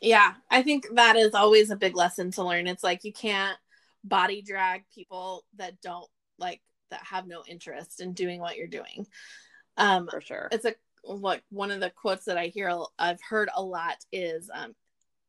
Yeah, 0.00 0.34
I 0.50 0.62
think 0.62 0.86
that 0.94 1.14
is 1.14 1.34
always 1.34 1.70
a 1.70 1.76
big 1.76 1.94
lesson 1.94 2.32
to 2.32 2.42
learn. 2.42 2.66
It's 2.66 2.82
like 2.82 3.04
you 3.04 3.12
can't 3.12 3.56
body 4.02 4.42
drag 4.42 4.82
people 4.92 5.44
that 5.56 5.80
don't 5.80 6.08
like 6.36 6.60
that 6.92 7.04
have 7.04 7.26
no 7.26 7.42
interest 7.46 8.00
in 8.00 8.12
doing 8.12 8.40
what 8.40 8.56
you're 8.56 8.66
doing. 8.68 9.06
Um 9.76 10.08
for 10.08 10.20
sure. 10.20 10.48
It's 10.52 10.64
a 10.64 10.74
like 11.04 11.42
one 11.50 11.72
of 11.72 11.80
the 11.80 11.90
quotes 11.90 12.26
that 12.26 12.38
I 12.38 12.46
hear 12.46 12.72
I've 12.98 13.20
heard 13.28 13.50
a 13.54 13.62
lot 13.62 13.96
is 14.12 14.48
um 14.54 14.74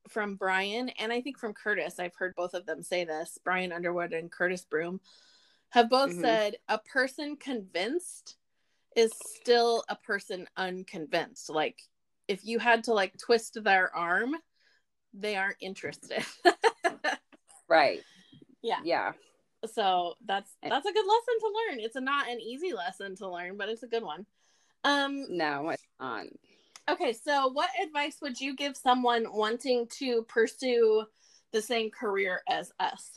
from 0.10 0.36
Brian 0.36 0.90
and 1.00 1.12
I 1.12 1.22
think 1.22 1.40
from 1.40 1.54
Curtis. 1.54 2.00
I've 2.00 2.16
heard 2.16 2.36
both 2.36 2.54
of 2.54 2.66
them 2.66 2.84
say 2.84 3.06
this. 3.06 3.40
Brian 3.44 3.72
Underwood 3.72 4.14
and 4.14 4.32
Curtis 4.32 4.66
Broom 4.70 5.00
have 5.70 5.90
both 5.90 6.12
mm-hmm. 6.12 6.22
said 6.22 6.56
a 6.68 6.78
person 6.78 7.36
convinced 7.38 8.38
is 8.96 9.12
still 9.18 9.84
a 9.90 9.96
person 9.96 10.48
unconvinced. 10.56 11.50
Like 11.50 11.82
if 12.28 12.46
you 12.46 12.60
had 12.60 12.84
to 12.86 12.94
like 12.94 13.18
twist 13.18 13.58
their 13.64 13.94
arm, 13.96 14.36
they 15.14 15.36
aren't 15.36 15.58
interested. 15.62 16.24
right. 17.68 18.02
Yeah. 18.62 18.80
Yeah. 18.84 19.12
So 19.66 20.16
that's 20.26 20.56
that's 20.62 20.86
a 20.86 20.94
good 20.94 21.06
lesson 21.06 21.40
to 21.40 21.48
learn. 21.48 21.80
It's 21.80 21.96
a, 21.96 22.02
not 22.02 22.30
an 22.30 22.40
easy 22.42 22.74
lesson 22.74 23.16
to 23.18 23.30
learn, 23.30 23.58
but 23.58 23.70
it's 23.70 23.84
a 23.84 23.88
good 23.88 24.04
one. 24.04 24.26
Um 24.84 25.26
No, 25.30 25.70
it's 25.70 25.84
not. 26.00 26.26
Okay, 26.90 27.14
so 27.14 27.48
what 27.48 27.70
advice 27.82 28.18
would 28.22 28.40
you 28.42 28.56
give 28.56 28.76
someone 28.76 29.26
wanting 29.32 29.88
to 30.00 30.24
pursue 30.24 31.06
the 31.54 31.62
same 31.62 31.90
career 31.90 32.42
as 32.50 32.74
us? 32.80 33.12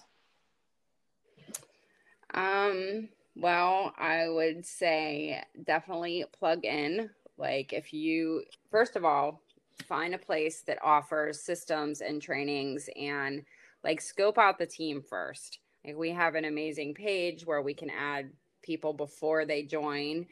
Um, 2.32 3.08
well, 3.34 3.92
I 3.98 4.28
would 4.28 4.64
say 4.64 5.42
definitely 5.64 6.24
plug 6.38 6.64
in. 6.64 7.10
Like, 7.38 7.72
if 7.72 7.92
you, 7.92 8.44
first 8.70 8.94
of 8.94 9.04
all, 9.04 9.40
find 9.88 10.14
a 10.14 10.18
place 10.18 10.62
that 10.62 10.78
offers 10.82 11.42
systems 11.42 12.02
and 12.02 12.22
trainings 12.22 12.88
and 12.96 13.42
like 13.82 14.00
scope 14.00 14.38
out 14.38 14.58
the 14.58 14.66
team 14.66 15.02
first. 15.02 15.58
Like, 15.87 15.97
we 15.97 16.11
have 16.11 16.35
an 16.35 16.45
amazing 16.45 16.95
page 16.95 17.47
where 17.47 17.62
we 17.62 17.73
can 17.73 17.90
add 17.90 18.31
people 18.62 18.93
before 18.93 19.45
they 19.45 19.62
join 19.62 20.26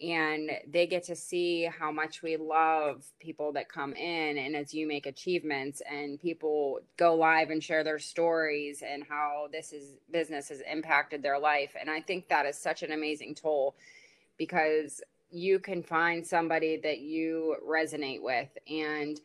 and 0.00 0.50
they 0.70 0.86
get 0.86 1.02
to 1.04 1.16
see 1.16 1.64
how 1.64 1.90
much 1.90 2.22
we 2.22 2.36
love 2.36 3.04
people 3.18 3.52
that 3.52 3.68
come 3.68 3.94
in 3.94 4.38
and 4.38 4.54
as 4.54 4.72
you 4.72 4.86
make 4.86 5.06
achievements 5.06 5.82
and 5.90 6.20
people 6.20 6.80
go 6.96 7.14
live 7.14 7.50
and 7.50 7.64
share 7.64 7.82
their 7.82 7.98
stories 7.98 8.82
and 8.86 9.02
how 9.08 9.48
this 9.50 9.72
is 9.72 9.96
business 10.12 10.50
has 10.50 10.60
impacted 10.70 11.22
their 11.22 11.38
life. 11.38 11.74
And 11.80 11.90
i 11.90 12.00
think 12.00 12.28
that 12.28 12.46
is 12.46 12.56
such 12.56 12.82
an 12.82 12.92
amazing 12.92 13.34
tool 13.34 13.74
because 14.36 15.02
you 15.30 15.58
can 15.58 15.82
find 15.82 16.24
somebody 16.24 16.76
that 16.76 17.00
you 17.00 17.56
resonate 17.68 18.22
with 18.22 18.56
and 18.70 19.20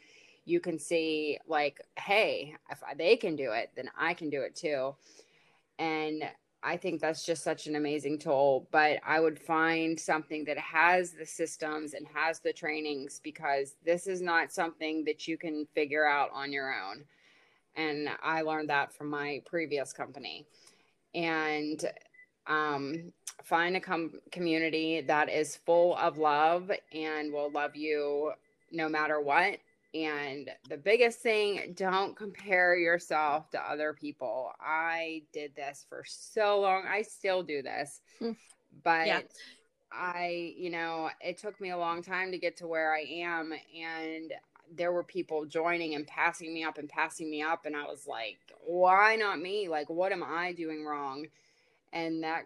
you 0.45 0.59
can 0.59 0.79
see 0.79 1.37
like 1.47 1.81
hey 1.97 2.55
if 2.69 2.81
they 2.97 3.15
can 3.15 3.35
do 3.35 3.51
it 3.51 3.69
then 3.75 3.89
i 3.97 4.13
can 4.13 4.29
do 4.29 4.41
it 4.41 4.55
too 4.55 4.93
and 5.83 6.23
I 6.63 6.77
think 6.77 7.01
that's 7.01 7.25
just 7.25 7.43
such 7.43 7.67
an 7.67 7.75
amazing 7.75 8.17
tool. 8.17 8.69
But 8.71 8.99
I 9.05 9.19
would 9.19 9.37
find 9.37 9.99
something 9.99 10.45
that 10.45 10.57
has 10.57 11.11
the 11.11 11.25
systems 11.25 11.93
and 11.93 12.07
has 12.13 12.39
the 12.39 12.53
trainings 12.53 13.19
because 13.21 13.75
this 13.83 14.07
is 14.07 14.21
not 14.21 14.53
something 14.53 15.03
that 15.03 15.27
you 15.27 15.37
can 15.37 15.67
figure 15.75 16.05
out 16.05 16.29
on 16.33 16.53
your 16.53 16.73
own. 16.73 17.03
And 17.75 18.07
I 18.21 18.43
learned 18.43 18.69
that 18.69 18.93
from 18.93 19.09
my 19.09 19.41
previous 19.45 19.91
company. 19.91 20.45
And 21.13 21.83
um, 22.47 23.11
find 23.43 23.75
a 23.75 23.81
com- 23.81 24.21
community 24.31 25.01
that 25.01 25.29
is 25.29 25.57
full 25.65 25.97
of 25.97 26.17
love 26.17 26.71
and 26.93 27.33
will 27.33 27.51
love 27.51 27.75
you 27.75 28.31
no 28.71 28.87
matter 28.87 29.19
what 29.19 29.57
and 29.93 30.49
the 30.69 30.77
biggest 30.77 31.19
thing, 31.19 31.73
don't 31.75 32.15
compare 32.15 32.75
yourself 32.75 33.49
to 33.51 33.59
other 33.59 33.93
people. 33.93 34.51
I 34.59 35.23
did 35.31 35.55
this 35.55 35.85
for 35.87 36.03
so 36.07 36.61
long. 36.61 36.85
I 36.89 37.03
still 37.03 37.43
do 37.43 37.61
this. 37.61 38.01
Hmm. 38.19 38.31
But 38.83 39.07
yeah. 39.07 39.21
I, 39.91 40.53
you 40.57 40.71
know, 40.71 41.09
it 41.21 41.37
took 41.37 41.61
me 41.61 41.69
a 41.69 41.77
long 41.77 42.01
time 42.01 42.31
to 42.31 42.39
get 42.39 42.57
to 42.57 42.67
where 42.67 42.93
I 42.93 43.01
am. 43.01 43.53
And 43.53 44.33
there 44.75 44.91
were 44.91 45.03
people 45.03 45.45
joining 45.45 45.93
and 45.93 46.07
passing 46.07 46.51
me 46.51 46.63
up 46.63 46.79
and 46.79 46.89
passing 46.89 47.29
me 47.29 47.43
up. 47.43 47.67
And 47.67 47.75
I 47.75 47.83
was 47.83 48.07
like, 48.07 48.39
why 48.65 49.15
not 49.15 49.39
me? 49.39 49.69
Like, 49.69 49.91
what 49.91 50.11
am 50.11 50.23
I 50.23 50.53
doing 50.53 50.83
wrong? 50.83 51.27
And 51.91 52.23
that 52.23 52.45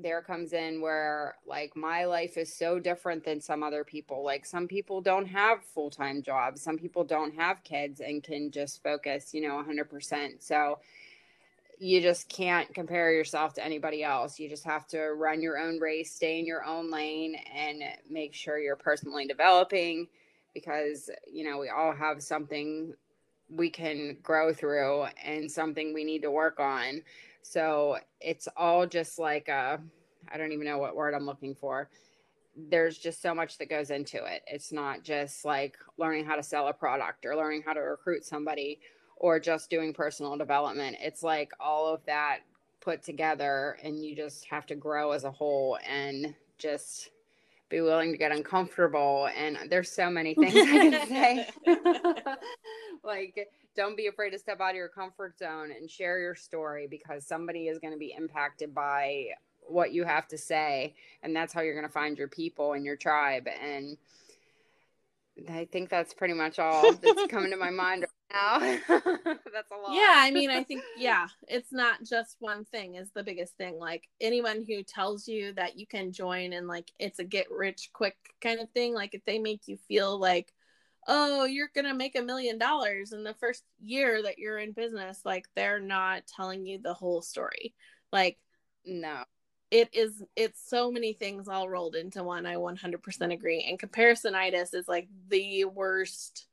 there 0.00 0.20
comes 0.22 0.52
in 0.52 0.80
where 0.80 1.36
like 1.46 1.76
my 1.76 2.04
life 2.04 2.36
is 2.36 2.52
so 2.52 2.78
different 2.78 3.24
than 3.24 3.40
some 3.40 3.62
other 3.62 3.84
people. 3.84 4.24
Like 4.24 4.44
some 4.44 4.68
people 4.68 5.00
don't 5.00 5.26
have 5.26 5.64
full-time 5.74 6.22
jobs. 6.22 6.62
Some 6.62 6.78
people 6.78 7.04
don't 7.04 7.34
have 7.34 7.64
kids 7.64 8.00
and 8.00 8.22
can 8.22 8.50
just 8.50 8.82
focus 8.82 9.32
you 9.32 9.42
know 9.46 9.62
100% 9.62 10.42
so 10.42 10.78
you 11.78 12.00
just 12.00 12.28
can't 12.28 12.72
compare 12.74 13.12
yourself 13.12 13.52
to 13.54 13.64
anybody 13.64 14.02
else. 14.02 14.38
You 14.38 14.48
just 14.48 14.64
have 14.64 14.86
to 14.88 14.98
run 14.98 15.42
your 15.42 15.58
own 15.58 15.78
race 15.78 16.12
stay 16.12 16.38
in 16.38 16.46
your 16.46 16.64
own 16.64 16.90
lane 16.90 17.36
and 17.54 17.82
make 18.08 18.34
sure 18.34 18.58
you're 18.58 18.76
personally 18.76 19.26
developing 19.26 20.08
because 20.54 21.10
you 21.30 21.48
know 21.48 21.58
we 21.58 21.68
all 21.68 21.92
have 21.92 22.22
something 22.22 22.94
we 23.50 23.70
can 23.70 24.16
grow 24.22 24.52
through 24.52 25.04
and 25.24 25.50
something 25.50 25.92
we 25.94 26.04
need 26.04 26.22
to 26.22 26.30
work 26.30 26.58
on 26.58 27.02
so 27.48 27.98
it's 28.20 28.48
all 28.56 28.86
just 28.86 29.20
like 29.20 29.46
a, 29.48 29.80
I 30.32 30.36
don't 30.36 30.50
even 30.50 30.66
know 30.66 30.78
what 30.78 30.96
word 30.96 31.14
I'm 31.14 31.26
looking 31.26 31.54
for. 31.54 31.88
There's 32.56 32.98
just 32.98 33.22
so 33.22 33.34
much 33.34 33.58
that 33.58 33.70
goes 33.70 33.90
into 33.90 34.16
it. 34.24 34.42
It's 34.48 34.72
not 34.72 35.04
just 35.04 35.44
like 35.44 35.76
learning 35.96 36.24
how 36.24 36.34
to 36.34 36.42
sell 36.42 36.66
a 36.66 36.72
product 36.72 37.24
or 37.24 37.36
learning 37.36 37.62
how 37.64 37.72
to 37.74 37.80
recruit 37.80 38.24
somebody 38.24 38.80
or 39.16 39.38
just 39.38 39.70
doing 39.70 39.94
personal 39.94 40.36
development. 40.36 40.96
It's 41.00 41.22
like 41.22 41.52
all 41.60 41.94
of 41.94 42.04
that 42.06 42.40
put 42.80 43.04
together 43.04 43.78
and 43.82 44.04
you 44.04 44.16
just 44.16 44.44
have 44.46 44.66
to 44.66 44.74
grow 44.74 45.12
as 45.12 45.22
a 45.22 45.30
whole 45.30 45.78
and 45.88 46.34
just 46.58 47.10
be 47.68 47.80
willing 47.80 48.10
to 48.10 48.18
get 48.18 48.32
uncomfortable 48.32 49.28
and 49.36 49.58
there's 49.70 49.90
so 49.90 50.10
many 50.10 50.34
things 50.34 50.54
I 50.56 50.90
can 50.90 51.08
say. 51.08 51.48
like 53.04 53.48
don't 53.76 53.96
be 53.96 54.06
afraid 54.06 54.30
to 54.30 54.38
step 54.38 54.60
out 54.60 54.70
of 54.70 54.76
your 54.76 54.88
comfort 54.88 55.38
zone 55.38 55.70
and 55.70 55.90
share 55.90 56.18
your 56.18 56.34
story 56.34 56.86
because 56.88 57.26
somebody 57.26 57.68
is 57.68 57.78
going 57.78 57.92
to 57.92 57.98
be 57.98 58.14
impacted 58.16 58.74
by 58.74 59.26
what 59.68 59.92
you 59.92 60.04
have 60.04 60.28
to 60.28 60.38
say 60.38 60.94
and 61.22 61.34
that's 61.34 61.52
how 61.52 61.60
you're 61.60 61.74
going 61.74 61.86
to 61.86 61.92
find 61.92 62.18
your 62.18 62.28
people 62.28 62.72
and 62.74 62.84
your 62.84 62.96
tribe 62.96 63.48
and 63.62 63.96
I 65.50 65.66
think 65.70 65.90
that's 65.90 66.14
pretty 66.14 66.34
much 66.34 66.58
all 66.58 66.92
that's 66.92 67.26
coming 67.28 67.50
to 67.50 67.56
my 67.56 67.70
mind 67.70 68.06
right 68.32 68.32
now. 68.32 68.58
that's 69.52 69.70
a 69.70 69.74
lot. 69.74 69.92
Yeah, 69.92 70.14
I 70.16 70.30
mean, 70.30 70.50
I 70.50 70.62
think 70.64 70.82
yeah, 70.96 71.26
it's 71.46 71.72
not 71.72 72.02
just 72.04 72.36
one 72.40 72.64
thing 72.64 72.94
is 72.94 73.10
the 73.10 73.22
biggest 73.22 73.54
thing. 73.56 73.78
Like 73.78 74.08
anyone 74.20 74.64
who 74.66 74.82
tells 74.82 75.28
you 75.28 75.52
that 75.54 75.78
you 75.78 75.86
can 75.86 76.12
join 76.12 76.52
and 76.52 76.66
like 76.66 76.90
it's 76.98 77.18
a 77.18 77.24
get 77.24 77.50
rich 77.50 77.90
quick 77.92 78.16
kind 78.40 78.60
of 78.60 78.70
thing, 78.70 78.94
like 78.94 79.14
if 79.14 79.24
they 79.24 79.38
make 79.38 79.68
you 79.68 79.76
feel 79.88 80.18
like 80.18 80.52
oh, 81.06 81.44
you're 81.44 81.70
going 81.74 81.86
to 81.86 81.94
make 81.94 82.16
a 82.16 82.22
million 82.22 82.58
dollars 82.58 83.12
in 83.12 83.22
the 83.22 83.34
first 83.34 83.64
year 83.80 84.22
that 84.22 84.38
you're 84.38 84.58
in 84.58 84.72
business, 84.72 85.20
like 85.24 85.46
they're 85.54 85.80
not 85.80 86.22
telling 86.26 86.66
you 86.66 86.80
the 86.82 86.94
whole 86.94 87.22
story. 87.22 87.74
Like, 88.12 88.38
no. 88.84 89.22
It 89.70 89.88
is, 89.92 90.22
it's 90.36 90.68
so 90.68 90.92
many 90.92 91.12
things 91.12 91.48
all 91.48 91.68
rolled 91.68 91.96
into 91.96 92.22
one. 92.22 92.46
I 92.46 92.54
100% 92.54 93.32
agree. 93.32 93.66
And 93.68 93.78
comparisonitis 93.78 94.74
is 94.74 94.86
like 94.86 95.08
the 95.28 95.64
worst 95.64 96.46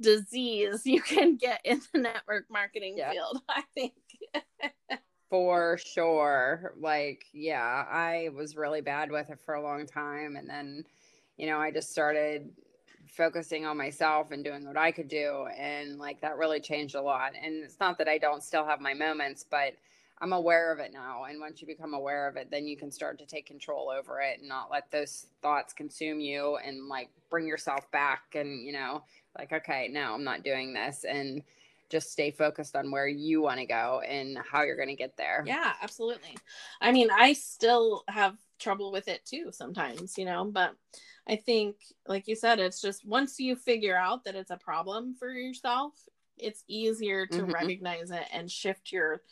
disease 0.00 0.82
you 0.84 1.02
can 1.02 1.36
get 1.36 1.60
in 1.64 1.80
the 1.92 2.00
network 2.00 2.46
marketing 2.50 2.96
yeah. 2.96 3.12
field, 3.12 3.40
I 3.48 3.62
think. 3.74 3.92
for 5.30 5.78
sure. 5.78 6.74
Like, 6.78 7.24
yeah, 7.32 7.84
I 7.90 8.30
was 8.34 8.56
really 8.56 8.80
bad 8.80 9.10
with 9.10 9.30
it 9.30 9.40
for 9.44 9.54
a 9.54 9.62
long 9.62 9.86
time. 9.86 10.36
And 10.36 10.48
then, 10.48 10.84
you 11.36 11.46
know, 11.46 11.58
I 11.58 11.70
just 11.70 11.90
started 11.90 12.50
focusing 13.08 13.64
on 13.64 13.76
myself 13.76 14.30
and 14.30 14.44
doing 14.44 14.66
what 14.66 14.76
I 14.76 14.90
could 14.90 15.08
do. 15.08 15.46
And 15.56 15.98
like 15.98 16.20
that 16.20 16.36
really 16.36 16.60
changed 16.60 16.94
a 16.94 17.02
lot. 17.02 17.32
And 17.40 17.62
it's 17.62 17.80
not 17.80 17.98
that 17.98 18.08
I 18.08 18.18
don't 18.18 18.42
still 18.42 18.66
have 18.66 18.80
my 18.80 18.94
moments, 18.94 19.44
but 19.48 19.74
I'm 20.18 20.32
aware 20.32 20.72
of 20.72 20.78
it 20.78 20.92
now. 20.92 21.24
And 21.24 21.40
once 21.40 21.60
you 21.60 21.66
become 21.66 21.92
aware 21.92 22.26
of 22.26 22.36
it, 22.36 22.50
then 22.50 22.66
you 22.66 22.76
can 22.76 22.90
start 22.90 23.18
to 23.18 23.26
take 23.26 23.46
control 23.46 23.90
over 23.90 24.20
it 24.20 24.40
and 24.40 24.48
not 24.48 24.70
let 24.70 24.90
those 24.90 25.26
thoughts 25.42 25.72
consume 25.72 26.20
you 26.20 26.56
and 26.56 26.88
like 26.88 27.10
bring 27.28 27.46
yourself 27.46 27.90
back 27.90 28.34
and, 28.34 28.64
you 28.64 28.72
know, 28.72 29.02
like, 29.38 29.52
okay, 29.52 29.88
no, 29.92 30.14
I'm 30.14 30.24
not 30.24 30.42
doing 30.42 30.72
this. 30.72 31.04
And 31.04 31.42
just 31.88 32.10
stay 32.10 32.30
focused 32.30 32.74
on 32.74 32.90
where 32.90 33.06
you 33.06 33.42
want 33.42 33.60
to 33.60 33.66
go 33.66 34.00
and 34.08 34.38
how 34.50 34.62
you're 34.62 34.76
going 34.76 34.88
to 34.88 34.96
get 34.96 35.16
there. 35.16 35.44
Yeah, 35.46 35.74
absolutely. 35.82 36.36
I 36.80 36.92
mean, 36.92 37.10
I 37.10 37.32
still 37.34 38.02
have 38.08 38.36
trouble 38.58 38.92
with 38.92 39.08
it 39.08 39.24
too 39.24 39.50
sometimes, 39.50 40.16
you 40.16 40.24
know, 40.24 40.44
but 40.44 40.74
I 41.28 41.36
think, 41.36 41.76
like 42.06 42.28
you 42.28 42.36
said, 42.36 42.58
it's 42.58 42.80
just 42.80 43.06
once 43.06 43.38
you 43.38 43.56
figure 43.56 43.96
out 43.96 44.24
that 44.24 44.36
it's 44.36 44.50
a 44.50 44.56
problem 44.56 45.14
for 45.18 45.30
yourself, 45.30 45.92
it's 46.38 46.64
easier 46.68 47.26
to 47.26 47.42
mm-hmm. 47.42 47.52
recognize 47.52 48.10
it 48.10 48.24
and 48.32 48.50
shift 48.50 48.92
your 48.92 49.22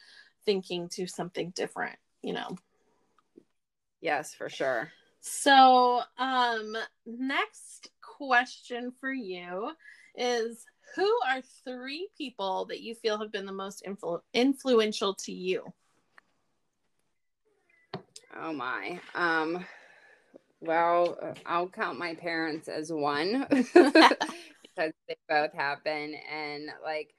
thinking 0.45 0.89
to 0.91 1.07
something 1.07 1.51
different, 1.51 1.97
you 2.23 2.33
know. 2.33 2.57
Yes, 4.01 4.35
for 4.35 4.49
sure. 4.49 4.91
So, 5.21 6.03
um 6.19 6.77
next 7.07 7.91
question 8.03 8.93
for 9.01 9.13
you 9.13 9.73
is 10.17 10.65
who 10.95 11.11
are 11.27 11.43
three 11.65 12.09
people 12.17 12.67
that 12.67 12.83
you 12.83 12.95
feel 12.95 13.19
have 13.19 13.33
been 13.33 13.47
the 13.47 13.53
most 13.53 13.83
influ- 13.87 14.21
influential 14.33 15.15
to 15.15 15.33
you? 15.33 15.65
Oh 18.37 18.53
my. 18.53 19.01
Um 19.15 19.65
well, 20.61 21.19
I'll 21.45 21.69
count 21.69 21.99
my 21.99 22.15
parents 22.15 22.69
as 22.69 22.91
one 22.93 23.47
because 23.51 24.93
they 25.09 25.17
both 25.29 25.53
have 25.53 25.85
been. 25.85 26.15
And 26.33 26.71
like, 26.83 27.15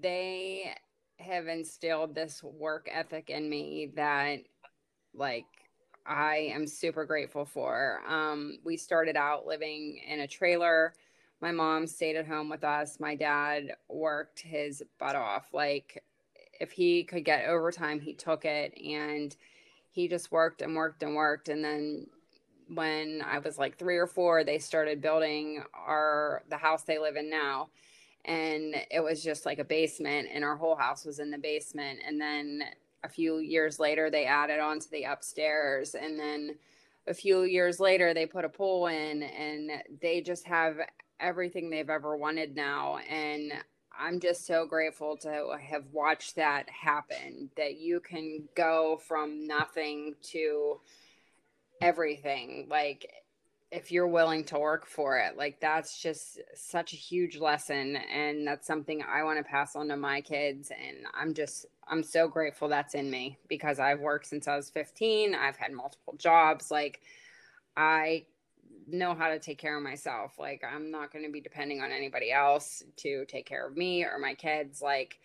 they 0.00 0.74
have 1.18 1.46
instilled 1.46 2.14
this 2.14 2.42
work 2.42 2.88
ethic 2.92 3.30
in 3.30 3.48
me 3.48 3.92
that, 3.96 4.40
like, 5.14 5.46
I 6.06 6.50
am 6.54 6.66
super 6.66 7.04
grateful 7.04 7.44
for. 7.44 8.00
Um, 8.08 8.58
we 8.64 8.76
started 8.76 9.16
out 9.16 9.46
living 9.46 10.00
in 10.08 10.20
a 10.20 10.26
trailer. 10.26 10.94
My 11.40 11.52
mom 11.52 11.86
stayed 11.86 12.16
at 12.16 12.26
home 12.26 12.48
with 12.48 12.64
us. 12.64 12.98
My 12.98 13.14
dad 13.14 13.76
worked 13.88 14.40
his 14.40 14.82
butt 14.98 15.16
off. 15.16 15.48
Like, 15.52 16.02
if 16.60 16.72
he 16.72 17.04
could 17.04 17.24
get 17.24 17.48
overtime, 17.48 18.00
he 18.00 18.14
took 18.14 18.44
it 18.44 18.74
and 18.84 19.36
he 19.98 20.06
just 20.06 20.30
worked 20.30 20.62
and 20.62 20.76
worked 20.76 21.02
and 21.02 21.16
worked. 21.16 21.48
And 21.48 21.64
then 21.64 22.06
when 22.72 23.20
I 23.26 23.40
was 23.40 23.58
like 23.58 23.76
three 23.76 23.96
or 23.96 24.06
four, 24.06 24.44
they 24.44 24.60
started 24.60 25.02
building 25.02 25.64
our 25.74 26.44
the 26.48 26.56
house 26.56 26.84
they 26.84 27.00
live 27.00 27.16
in 27.16 27.28
now. 27.28 27.70
And 28.24 28.76
it 28.92 29.02
was 29.02 29.24
just 29.24 29.44
like 29.44 29.58
a 29.58 29.64
basement, 29.64 30.28
and 30.32 30.44
our 30.44 30.54
whole 30.54 30.76
house 30.76 31.04
was 31.04 31.18
in 31.18 31.32
the 31.32 31.38
basement. 31.38 31.98
And 32.06 32.20
then 32.20 32.62
a 33.02 33.08
few 33.08 33.38
years 33.38 33.80
later, 33.80 34.08
they 34.08 34.24
added 34.24 34.60
on 34.60 34.78
to 34.78 34.90
the 34.92 35.02
upstairs. 35.02 35.96
And 35.96 36.16
then 36.16 36.54
a 37.08 37.14
few 37.14 37.42
years 37.42 37.80
later, 37.80 38.14
they 38.14 38.26
put 38.26 38.44
a 38.44 38.48
pool 38.48 38.86
in, 38.86 39.24
and 39.24 39.82
they 40.00 40.20
just 40.20 40.46
have 40.46 40.76
everything 41.18 41.70
they've 41.70 41.90
ever 41.90 42.16
wanted 42.16 42.54
now. 42.54 42.98
And 43.10 43.52
I'm 43.98 44.20
just 44.20 44.46
so 44.46 44.64
grateful 44.64 45.16
to 45.18 45.56
have 45.60 45.84
watched 45.92 46.36
that 46.36 46.68
happen 46.70 47.50
that 47.56 47.78
you 47.78 48.00
can 48.00 48.48
go 48.54 49.00
from 49.08 49.46
nothing 49.46 50.14
to 50.30 50.80
everything. 51.80 52.68
Like, 52.70 53.10
if 53.70 53.92
you're 53.92 54.08
willing 54.08 54.44
to 54.44 54.58
work 54.58 54.86
for 54.86 55.18
it, 55.18 55.36
like, 55.36 55.60
that's 55.60 56.00
just 56.00 56.40
such 56.54 56.92
a 56.92 56.96
huge 56.96 57.38
lesson. 57.38 57.96
And 57.96 58.46
that's 58.46 58.66
something 58.66 59.02
I 59.02 59.24
want 59.24 59.38
to 59.38 59.44
pass 59.44 59.74
on 59.74 59.88
to 59.88 59.96
my 59.96 60.20
kids. 60.20 60.70
And 60.70 60.98
I'm 61.12 61.34
just, 61.34 61.66
I'm 61.88 62.02
so 62.02 62.28
grateful 62.28 62.68
that's 62.68 62.94
in 62.94 63.10
me 63.10 63.36
because 63.48 63.80
I've 63.80 64.00
worked 64.00 64.26
since 64.26 64.46
I 64.46 64.56
was 64.56 64.70
15. 64.70 65.34
I've 65.34 65.56
had 65.56 65.72
multiple 65.72 66.14
jobs. 66.16 66.70
Like, 66.70 67.00
I 67.76 68.26
know 68.88 69.14
how 69.14 69.28
to 69.28 69.38
take 69.38 69.58
care 69.58 69.76
of 69.76 69.82
myself. 69.82 70.38
Like 70.38 70.62
I'm 70.64 70.90
not 70.90 71.12
going 71.12 71.24
to 71.24 71.30
be 71.30 71.40
depending 71.40 71.80
on 71.80 71.92
anybody 71.92 72.32
else 72.32 72.82
to 72.98 73.24
take 73.26 73.46
care 73.46 73.66
of 73.66 73.76
me 73.76 74.04
or 74.04 74.18
my 74.18 74.34
kids 74.34 74.82
like 74.82 75.18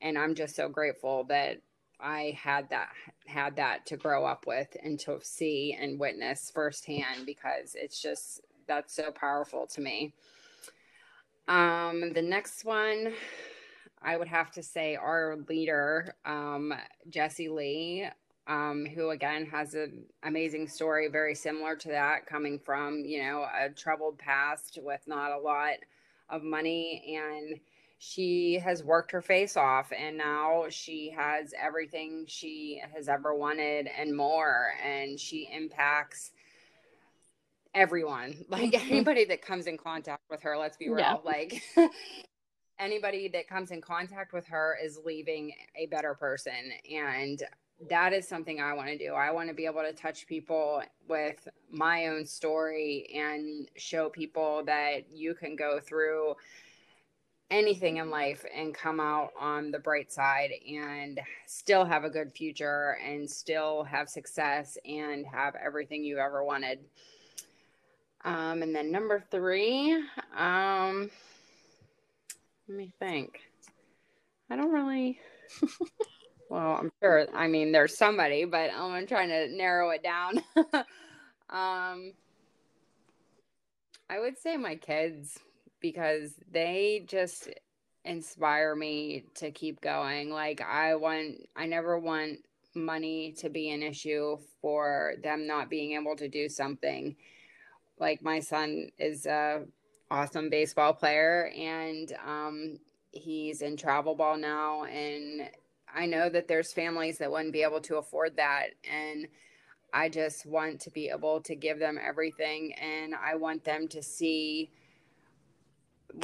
and 0.00 0.16
I'm 0.16 0.34
just 0.34 0.54
so 0.54 0.68
grateful 0.68 1.24
that 1.24 1.60
I 2.00 2.38
had 2.40 2.70
that 2.70 2.90
had 3.26 3.56
that 3.56 3.86
to 3.86 3.96
grow 3.96 4.24
up 4.24 4.46
with 4.46 4.76
and 4.82 4.98
to 5.00 5.18
see 5.22 5.76
and 5.78 5.98
witness 5.98 6.50
firsthand 6.54 7.26
because 7.26 7.74
it's 7.74 8.00
just 8.00 8.40
that's 8.66 8.94
so 8.94 9.10
powerful 9.10 9.66
to 9.68 9.80
me. 9.80 10.14
Um 11.48 12.12
the 12.12 12.22
next 12.22 12.64
one 12.64 13.12
I 14.00 14.16
would 14.16 14.28
have 14.28 14.52
to 14.52 14.62
say 14.62 14.94
our 14.94 15.38
leader 15.48 16.14
um 16.24 16.72
Jesse 17.08 17.48
Lee 17.48 18.08
um, 18.48 18.86
who 18.86 19.10
again 19.10 19.46
has 19.46 19.74
an 19.74 20.04
amazing 20.22 20.68
story, 20.68 21.08
very 21.08 21.34
similar 21.34 21.76
to 21.76 21.88
that, 21.88 22.26
coming 22.26 22.58
from 22.58 23.04
you 23.04 23.22
know 23.22 23.44
a 23.44 23.68
troubled 23.68 24.18
past 24.18 24.78
with 24.82 25.00
not 25.06 25.32
a 25.32 25.38
lot 25.38 25.74
of 26.30 26.42
money, 26.42 27.16
and 27.16 27.60
she 27.98 28.58
has 28.58 28.82
worked 28.82 29.12
her 29.12 29.20
face 29.20 29.56
off, 29.56 29.92
and 29.92 30.16
now 30.16 30.64
she 30.70 31.12
has 31.16 31.52
everything 31.60 32.24
she 32.26 32.80
has 32.94 33.08
ever 33.08 33.34
wanted 33.34 33.86
and 33.86 34.16
more, 34.16 34.72
and 34.84 35.20
she 35.20 35.48
impacts 35.52 36.32
everyone, 37.74 38.34
like 38.48 38.72
mm-hmm. 38.72 38.90
anybody 38.92 39.26
that 39.26 39.42
comes 39.42 39.66
in 39.66 39.76
contact 39.76 40.22
with 40.30 40.42
her. 40.42 40.56
Let's 40.56 40.78
be 40.78 40.88
real, 40.88 40.98
yeah. 40.98 41.16
like. 41.24 41.62
anybody 42.80 43.26
that 43.26 43.48
comes 43.48 43.72
in 43.72 43.80
contact 43.80 44.32
with 44.32 44.46
her 44.46 44.78
is 44.80 45.00
leaving 45.04 45.52
a 45.76 45.86
better 45.86 46.14
person 46.14 46.52
and 46.88 47.42
that 47.88 48.12
is 48.12 48.26
something 48.26 48.60
I 48.60 48.72
want 48.72 48.88
to 48.88 48.98
do. 48.98 49.12
I 49.12 49.30
want 49.30 49.48
to 49.48 49.54
be 49.54 49.66
able 49.66 49.82
to 49.82 49.92
touch 49.92 50.26
people 50.26 50.82
with 51.08 51.46
my 51.70 52.08
own 52.08 52.26
story 52.26 53.08
and 53.14 53.68
show 53.76 54.08
people 54.08 54.64
that 54.66 55.10
you 55.12 55.34
can 55.34 55.54
go 55.54 55.78
through 55.78 56.34
anything 57.50 57.96
in 57.96 58.10
life 58.10 58.44
and 58.54 58.74
come 58.74 59.00
out 59.00 59.30
on 59.38 59.70
the 59.70 59.78
bright 59.78 60.12
side 60.12 60.50
and 60.68 61.20
still 61.46 61.84
have 61.84 62.04
a 62.04 62.10
good 62.10 62.32
future 62.32 62.98
and 63.04 63.30
still 63.30 63.84
have 63.84 64.08
success 64.08 64.76
and 64.84 65.24
have 65.26 65.54
everything 65.54 66.04
you 66.04 66.18
ever 66.18 66.44
wanted. 66.44 66.80
Um, 68.24 68.62
and 68.62 68.74
then 68.74 68.90
number 68.90 69.22
three, 69.30 69.92
um, 70.36 71.10
let 72.68 72.76
me 72.76 72.92
think. 72.98 73.40
I 74.50 74.56
don't 74.56 74.72
really. 74.72 75.20
Well, 76.48 76.78
I'm 76.80 76.92
sure. 77.02 77.26
I 77.34 77.46
mean, 77.46 77.72
there's 77.72 77.96
somebody, 77.96 78.44
but 78.44 78.70
I'm 78.74 79.06
trying 79.06 79.28
to 79.28 79.48
narrow 79.48 79.90
it 79.90 80.02
down. 80.02 80.38
um, 81.50 82.12
I 84.10 84.18
would 84.18 84.38
say 84.38 84.56
my 84.56 84.76
kids 84.76 85.38
because 85.80 86.34
they 86.50 87.04
just 87.06 87.50
inspire 88.04 88.74
me 88.74 89.24
to 89.34 89.50
keep 89.50 89.80
going. 89.80 90.30
Like 90.30 90.62
I 90.62 90.94
want, 90.94 91.36
I 91.54 91.66
never 91.66 91.98
want 91.98 92.38
money 92.74 93.32
to 93.38 93.50
be 93.50 93.70
an 93.70 93.82
issue 93.82 94.38
for 94.62 95.14
them 95.22 95.46
not 95.46 95.68
being 95.68 95.92
able 95.92 96.16
to 96.16 96.28
do 96.28 96.48
something. 96.48 97.16
Like 97.98 98.22
my 98.22 98.40
son 98.40 98.88
is 98.98 99.26
a 99.26 99.64
awesome 100.10 100.48
baseball 100.48 100.94
player, 100.94 101.50
and 101.56 102.12
um, 102.26 102.78
he's 103.10 103.60
in 103.60 103.76
travel 103.76 104.14
ball 104.14 104.38
now, 104.38 104.84
and 104.84 105.50
I 105.94 106.06
know 106.06 106.28
that 106.28 106.48
there's 106.48 106.72
families 106.72 107.18
that 107.18 107.30
wouldn't 107.30 107.52
be 107.52 107.62
able 107.62 107.80
to 107.82 107.96
afford 107.96 108.36
that. 108.36 108.68
And 108.90 109.26
I 109.92 110.08
just 110.08 110.46
want 110.46 110.80
to 110.82 110.90
be 110.90 111.08
able 111.08 111.40
to 111.42 111.54
give 111.54 111.78
them 111.78 111.98
everything. 112.02 112.72
And 112.74 113.14
I 113.14 113.36
want 113.36 113.64
them 113.64 113.88
to 113.88 114.02
see, 114.02 114.70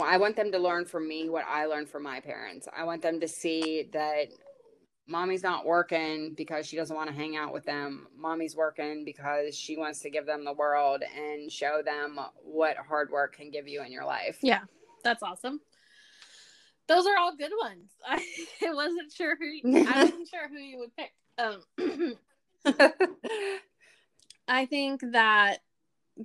I 0.03 0.16
want 0.16 0.37
them 0.37 0.53
to 0.53 0.59
learn 0.59 0.85
from 0.85 1.09
me 1.09 1.29
what 1.29 1.44
I 1.48 1.66
learned 1.66 1.88
from 1.88 2.03
my 2.03 2.20
parents. 2.20 2.68
I 2.77 2.85
want 2.85 3.03
them 3.03 3.20
to 3.20 3.29
see 3.29 3.88
that 3.92 4.29
mommy's 5.07 5.42
not 5.42 5.66
working 5.66 6.35
because 6.35 6.66
she 6.66 6.77
doesn't 6.77 6.96
want 6.96 7.09
to 7.09 7.14
hang 7.14 7.37
out 7.37 7.53
with 7.53 7.64
them. 7.64 8.07
Mommy's 8.16 8.57
working 8.57 9.05
because 9.05 9.57
she 9.57 9.77
wants 9.77 10.00
to 10.00 10.11
give 10.11 10.27
them 10.27 10.44
the 10.44 10.53
world 10.53 11.03
and 11.16 11.50
show 11.50 11.83
them 11.85 12.18
what 12.42 12.77
hard 12.77 13.11
work 13.11 13.37
can 13.37 13.50
give 13.50 13.68
you 13.68 13.83
in 13.83 13.92
your 13.92 14.05
life. 14.05 14.38
Yeah, 14.42 14.61
that's 15.03 15.22
awesome 15.22 15.61
those 16.88 17.06
are 17.06 17.16
all 17.18 17.36
good 17.36 17.52
ones. 17.60 17.90
I, 18.06 18.20
wasn't 18.72 19.12
sure 19.12 19.36
who 19.36 19.46
I 19.76 19.82
wasn't 20.02 20.28
sure 20.28 20.48
who 20.48 20.58
you 20.58 20.78
would 20.78 20.96
pick. 20.96 21.12
Um, 21.38 22.16
I 24.48 24.66
think 24.66 25.02
that 25.12 25.58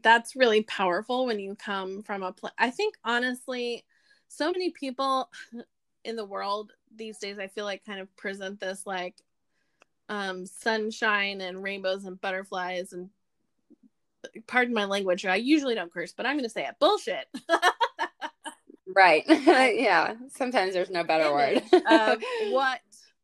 that's 0.04 0.36
really 0.36 0.64
powerful 0.64 1.26
when 1.26 1.40
you 1.40 1.56
come 1.56 2.04
from 2.04 2.24
a 2.24 2.32
place. 2.32 2.54
I 2.58 2.70
think 2.70 2.96
honestly, 3.04 3.86
so 4.28 4.52
many 4.52 4.72
people 4.72 5.30
in 6.04 6.16
the 6.16 6.26
world 6.26 6.72
these 6.96 7.18
days, 7.18 7.40
I 7.40 7.48
feel 7.48 7.66
like 7.66 7.86
kind 7.86 8.00
of 8.00 8.16
present 8.16 8.60
this 8.60 8.86
like 8.86 9.16
um, 10.10 10.46
sunshine 10.46 11.42
and 11.42 11.64
rainbows 11.64 12.06
and 12.06 12.20
butterflies 12.20 12.94
and 12.94 13.10
pardon 14.48 14.74
my 14.74 14.86
language. 14.86 15.26
I 15.26 15.36
usually 15.36 15.76
don't 15.76 15.94
curse, 15.94 16.14
but 16.14 16.26
I'm 16.26 16.36
going 16.36 16.44
to 16.44 16.50
say 16.50 16.66
it. 16.66 16.76
Bullshit. 16.80 17.28
Right. 18.96 19.24
yeah. 19.78 20.16
Sometimes 20.30 20.74
there's 20.74 20.90
no 20.90 21.04
better 21.04 21.32
word. 21.32 21.62
of 21.74 21.84
um, 21.90 22.20
what 22.52 22.80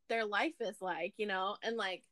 their 0.09 0.25
life 0.25 0.53
is 0.59 0.75
like, 0.81 1.13
you 1.17 1.27
know, 1.27 1.55
and 1.63 1.77
like 1.77 2.03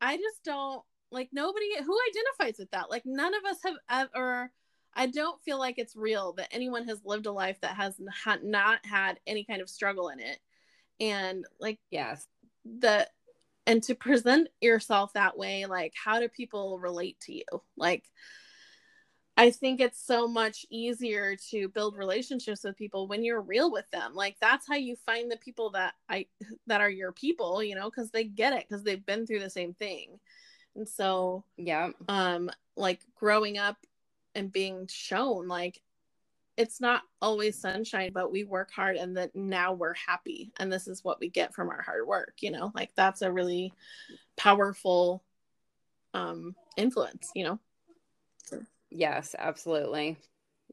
I 0.00 0.16
just 0.16 0.44
don't 0.44 0.82
like 1.10 1.28
nobody 1.32 1.66
who 1.84 1.98
identifies 2.10 2.58
with 2.58 2.70
that. 2.70 2.90
Like 2.90 3.02
none 3.04 3.34
of 3.34 3.44
us 3.44 3.58
have 3.64 3.76
ever 3.90 4.50
I 4.94 5.06
don't 5.06 5.40
feel 5.42 5.58
like 5.58 5.78
it's 5.78 5.96
real 5.96 6.34
that 6.34 6.48
anyone 6.52 6.86
has 6.86 7.00
lived 7.04 7.26
a 7.26 7.32
life 7.32 7.58
that 7.62 7.76
has 7.76 7.98
not 8.42 8.84
had 8.84 9.18
any 9.26 9.44
kind 9.44 9.62
of 9.62 9.70
struggle 9.70 10.10
in 10.10 10.20
it. 10.20 10.38
And 11.00 11.44
like 11.58 11.78
yes, 11.90 12.26
the 12.64 13.08
and 13.66 13.82
to 13.84 13.94
present 13.94 14.48
yourself 14.60 15.12
that 15.14 15.38
way, 15.38 15.66
like 15.66 15.94
how 16.02 16.20
do 16.20 16.28
people 16.28 16.78
relate 16.78 17.18
to 17.20 17.34
you? 17.34 17.44
Like 17.76 18.04
I 19.36 19.50
think 19.50 19.80
it's 19.80 20.04
so 20.04 20.28
much 20.28 20.66
easier 20.68 21.36
to 21.50 21.68
build 21.68 21.96
relationships 21.96 22.64
with 22.64 22.76
people 22.76 23.08
when 23.08 23.24
you're 23.24 23.40
real 23.40 23.72
with 23.72 23.90
them. 23.90 24.14
Like 24.14 24.36
that's 24.40 24.68
how 24.68 24.74
you 24.74 24.94
find 25.06 25.30
the 25.30 25.38
people 25.38 25.70
that 25.70 25.94
I 26.08 26.26
that 26.66 26.80
are 26.82 26.90
your 26.90 27.12
people, 27.12 27.62
you 27.62 27.74
know, 27.74 27.90
cuz 27.90 28.10
they 28.10 28.24
get 28.24 28.52
it 28.52 28.68
cuz 28.68 28.82
they've 28.82 29.04
been 29.04 29.26
through 29.26 29.40
the 29.40 29.50
same 29.50 29.74
thing. 29.74 30.20
And 30.74 30.88
so, 30.88 31.44
yeah. 31.56 31.90
Um 32.08 32.50
like 32.76 33.00
growing 33.14 33.56
up 33.58 33.78
and 34.34 34.52
being 34.52 34.86
shown 34.88 35.48
like 35.48 35.80
it's 36.58 36.80
not 36.80 37.02
always 37.22 37.58
sunshine, 37.58 38.12
but 38.12 38.30
we 38.30 38.44
work 38.44 38.70
hard 38.70 38.96
and 38.96 39.16
that 39.16 39.34
now 39.34 39.72
we're 39.72 39.94
happy 39.94 40.52
and 40.58 40.70
this 40.70 40.86
is 40.86 41.02
what 41.02 41.18
we 41.20 41.30
get 41.30 41.54
from 41.54 41.70
our 41.70 41.80
hard 41.80 42.06
work, 42.06 42.34
you 42.40 42.50
know? 42.50 42.70
Like 42.74 42.94
that's 42.94 43.22
a 43.22 43.32
really 43.32 43.72
powerful 44.36 45.24
um 46.12 46.54
influence, 46.76 47.30
you 47.34 47.44
know. 47.44 47.58
So. 48.44 48.62
Yes, 48.94 49.34
absolutely. 49.38 50.16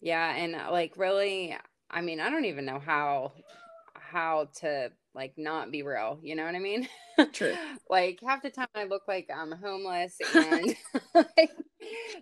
Yeah, 0.01 0.35
and 0.35 0.55
uh, 0.55 0.69
like 0.71 0.97
really, 0.97 1.55
I 1.89 2.01
mean, 2.01 2.19
I 2.19 2.29
don't 2.29 2.45
even 2.45 2.65
know 2.65 2.79
how 2.79 3.33
how 3.95 4.47
to 4.61 4.91
like 5.13 5.33
not 5.37 5.71
be 5.71 5.83
real. 5.83 6.19
You 6.23 6.35
know 6.35 6.45
what 6.45 6.55
I 6.55 6.59
mean? 6.59 6.87
True. 7.33 7.55
like 7.89 8.19
half 8.25 8.41
the 8.41 8.49
time 8.49 8.67
I 8.75 8.85
look 8.85 9.03
like 9.07 9.29
I'm 9.35 9.51
homeless 9.51 10.17
and 10.35 10.75
like, 11.13 11.51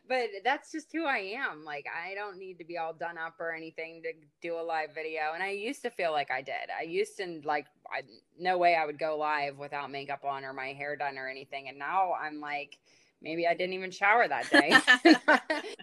but 0.07 0.27
that's 0.43 0.71
just 0.71 0.91
who 0.93 1.05
I 1.05 1.35
am. 1.37 1.63
Like 1.65 1.85
I 1.87 2.15
don't 2.15 2.37
need 2.39 2.57
to 2.59 2.65
be 2.65 2.77
all 2.77 2.93
done 2.93 3.17
up 3.17 3.35
or 3.39 3.53
anything 3.53 4.01
to 4.03 4.13
do 4.41 4.59
a 4.59 4.61
live 4.63 4.93
video. 4.95 5.33
And 5.33 5.43
I 5.43 5.51
used 5.51 5.81
to 5.83 5.89
feel 5.89 6.11
like 6.11 6.31
I 6.31 6.41
did. 6.41 6.69
I 6.77 6.83
used 6.83 7.17
to 7.17 7.41
like 7.45 7.65
I, 7.91 8.01
no 8.39 8.57
way 8.57 8.75
I 8.75 8.85
would 8.85 8.99
go 8.99 9.17
live 9.17 9.57
without 9.57 9.91
makeup 9.91 10.23
on 10.25 10.45
or 10.45 10.53
my 10.53 10.73
hair 10.73 10.95
done 10.95 11.17
or 11.17 11.27
anything. 11.27 11.69
And 11.69 11.79
now 11.79 12.13
I'm 12.13 12.39
like 12.39 12.77
maybe 13.21 13.47
I 13.47 13.53
didn't 13.53 13.73
even 13.73 13.91
shower 13.91 14.27
that 14.27 14.49
day. 14.51 14.77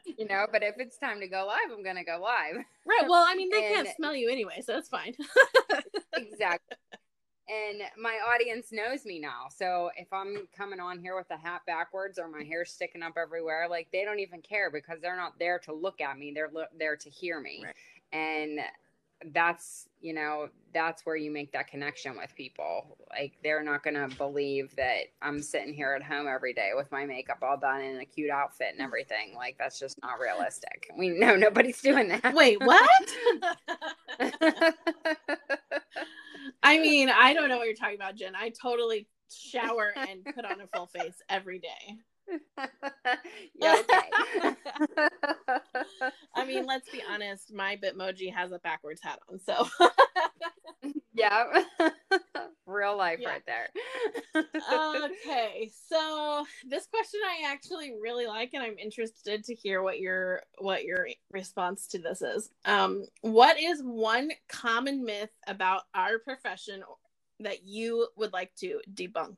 you 0.19 0.27
know, 0.27 0.47
but 0.51 0.63
if 0.63 0.77
it's 0.79 0.97
time 0.99 1.21
to 1.21 1.29
go 1.29 1.47
live, 1.47 1.73
I'm 1.73 1.83
going 1.83 1.97
to 1.97 2.05
go 2.05 2.21
live. 2.21 2.65
Right. 2.87 3.09
Well, 3.09 3.25
I 3.27 3.35
mean, 3.35 3.51
they 3.51 3.67
and, 3.67 3.75
can't 3.75 3.97
smell 3.97 4.15
you 4.15 4.31
anyway, 4.31 4.63
so 4.65 4.77
it's 4.77 4.89
fine. 4.89 5.15
exactly. 6.15 6.77
And 7.47 7.83
my 8.01 8.19
audience 8.27 8.69
knows 8.73 9.05
me 9.05 9.19
now. 9.19 9.49
So 9.55 9.91
if 9.99 10.11
I'm 10.13 10.49
coming 10.57 10.81
on 10.81 10.99
here 10.99 11.15
with 11.15 11.29
the 11.29 11.37
hat 11.37 11.61
backwards 11.67 12.19
or 12.19 12.27
my 12.27 12.43
hair 12.43 12.65
sticking 12.65 13.03
up 13.03 13.15
everywhere, 13.19 13.67
like 13.69 13.89
they 13.93 14.05
don't 14.05 14.21
even 14.21 14.41
care 14.41 14.71
because 14.71 15.01
they're 15.03 15.17
not 15.17 15.39
there 15.39 15.59
to 15.61 15.75
look 15.75 16.01
at 16.01 16.19
me. 16.19 16.33
They're 16.35 16.51
lo- 16.51 16.65
there 16.79 16.97
to 16.97 17.11
hear 17.11 17.41
me. 17.41 17.65
Right. 17.65 17.75
And 18.19 18.61
that's 19.33 19.89
you 20.01 20.13
know 20.13 20.49
that's 20.73 21.07
where 21.07 21.17
you 21.17 21.31
make 21.31 21.53
that 21.53 21.69
connection 21.69 22.17
with 22.17 22.35
people. 22.35 22.99
Like 23.11 23.35
they're 23.43 23.63
not 23.63 23.83
going 23.85 23.95
to 23.95 24.09
believe 24.17 24.75
that 24.77 25.05
i'm 25.23 25.41
sitting 25.41 25.73
here 25.73 25.93
at 25.93 26.03
home 26.03 26.27
every 26.27 26.53
day 26.53 26.73
with 26.75 26.91
my 26.91 27.05
makeup 27.05 27.39
all 27.43 27.57
done 27.57 27.81
in 27.81 28.01
a 28.01 28.05
cute 28.05 28.31
outfit 28.31 28.69
and 28.73 28.81
everything. 28.81 29.35
Like 29.37 29.57
that's 29.59 29.79
just 29.79 30.01
not 30.03 30.19
realistic. 30.21 30.91
We 30.97 31.11
know 31.11 31.37
nobody's 31.47 31.81
doing 31.81 32.09
that. 32.09 32.35
Wait 32.35 32.61
what? 32.61 32.91
I 36.63 36.79
mean 36.79 37.09
i 37.09 37.33
don't 37.35 37.49
know 37.49 37.57
what 37.59 37.67
you're 37.67 37.77
talking 37.77 37.97
about 37.97 38.17
jen. 38.17 38.35
I 38.35 38.51
totally 38.51 39.07
shower 39.33 39.93
and 39.97 40.25
put 40.35 40.45
on 40.45 40.61
a 40.61 40.67
full 40.67 40.87
face 40.87 41.23
every 41.29 41.59
day 41.59 41.99
yeah, 43.55 43.81
okay. 43.81 44.57
I 46.35 46.45
mean, 46.47 46.67
let's 46.67 46.91
be 46.91 47.03
honest. 47.09 47.53
My 47.53 47.77
Bitmoji 47.77 48.33
has 48.33 48.53
a 48.53 48.59
backwards 48.59 49.01
hat 49.03 49.19
on, 49.31 49.39
so 49.41 49.69
yeah, 51.15 51.45
real 52.67 52.97
life 52.97 53.19
yeah. 53.21 53.29
right 53.29 53.43
there. 53.47 53.69
okay, 54.37 55.71
so 55.89 56.45
this 56.67 56.87
question 56.87 57.21
I 57.25 57.53
actually 57.53 57.95
really 58.01 58.27
like, 58.27 58.51
and 58.55 58.63
I'm 58.63 58.79
interested 58.79 59.45
to 59.45 59.55
hear 59.55 59.83
what 59.83 60.01
your 60.01 60.43
what 60.59 60.85
your 60.85 61.09
response 61.31 61.87
to 61.89 61.99
this 61.99 62.23
is. 62.23 62.51
Um, 62.65 63.05
what 63.21 63.59
is 63.61 63.81
one 63.83 64.31
common 64.49 65.05
myth 65.05 65.31
about 65.47 65.83
our 65.95 66.19
profession 66.19 66.83
that 67.41 67.65
you 67.65 68.09
would 68.17 68.33
like 68.33 68.55
to 68.57 68.81
debunk? 68.93 69.37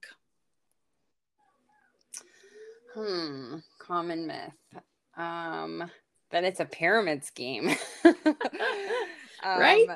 Hmm, 2.97 3.57
common 3.79 4.27
myth. 4.27 4.83
Um, 5.19 5.91
that 6.31 6.45
it's 6.45 6.61
a 6.61 6.65
pyramid 6.65 7.25
scheme. 7.25 7.69
um, 8.05 8.15
right? 9.43 9.87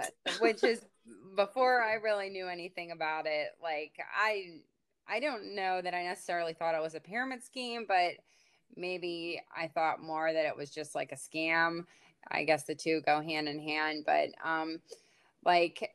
which 0.40 0.62
is 0.62 0.84
before 1.36 1.82
I 1.82 1.94
really 1.94 2.28
knew 2.28 2.46
anything 2.46 2.90
about 2.90 3.24
it. 3.26 3.48
Like 3.62 3.92
I 4.14 4.60
I 5.08 5.18
don't 5.18 5.54
know 5.54 5.80
that 5.80 5.94
I 5.94 6.04
necessarily 6.04 6.52
thought 6.52 6.74
it 6.74 6.82
was 6.82 6.94
a 6.94 7.00
pyramid 7.00 7.42
scheme, 7.42 7.86
but 7.88 8.12
maybe 8.76 9.40
I 9.56 9.68
thought 9.68 10.02
more 10.02 10.30
that 10.30 10.46
it 10.46 10.56
was 10.56 10.70
just 10.70 10.94
like 10.94 11.12
a 11.12 11.16
scam. 11.16 11.86
I 12.30 12.44
guess 12.44 12.64
the 12.64 12.74
two 12.74 13.00
go 13.06 13.22
hand 13.22 13.48
in 13.48 13.58
hand, 13.60 14.04
but 14.04 14.28
um 14.44 14.80
like 15.42 15.90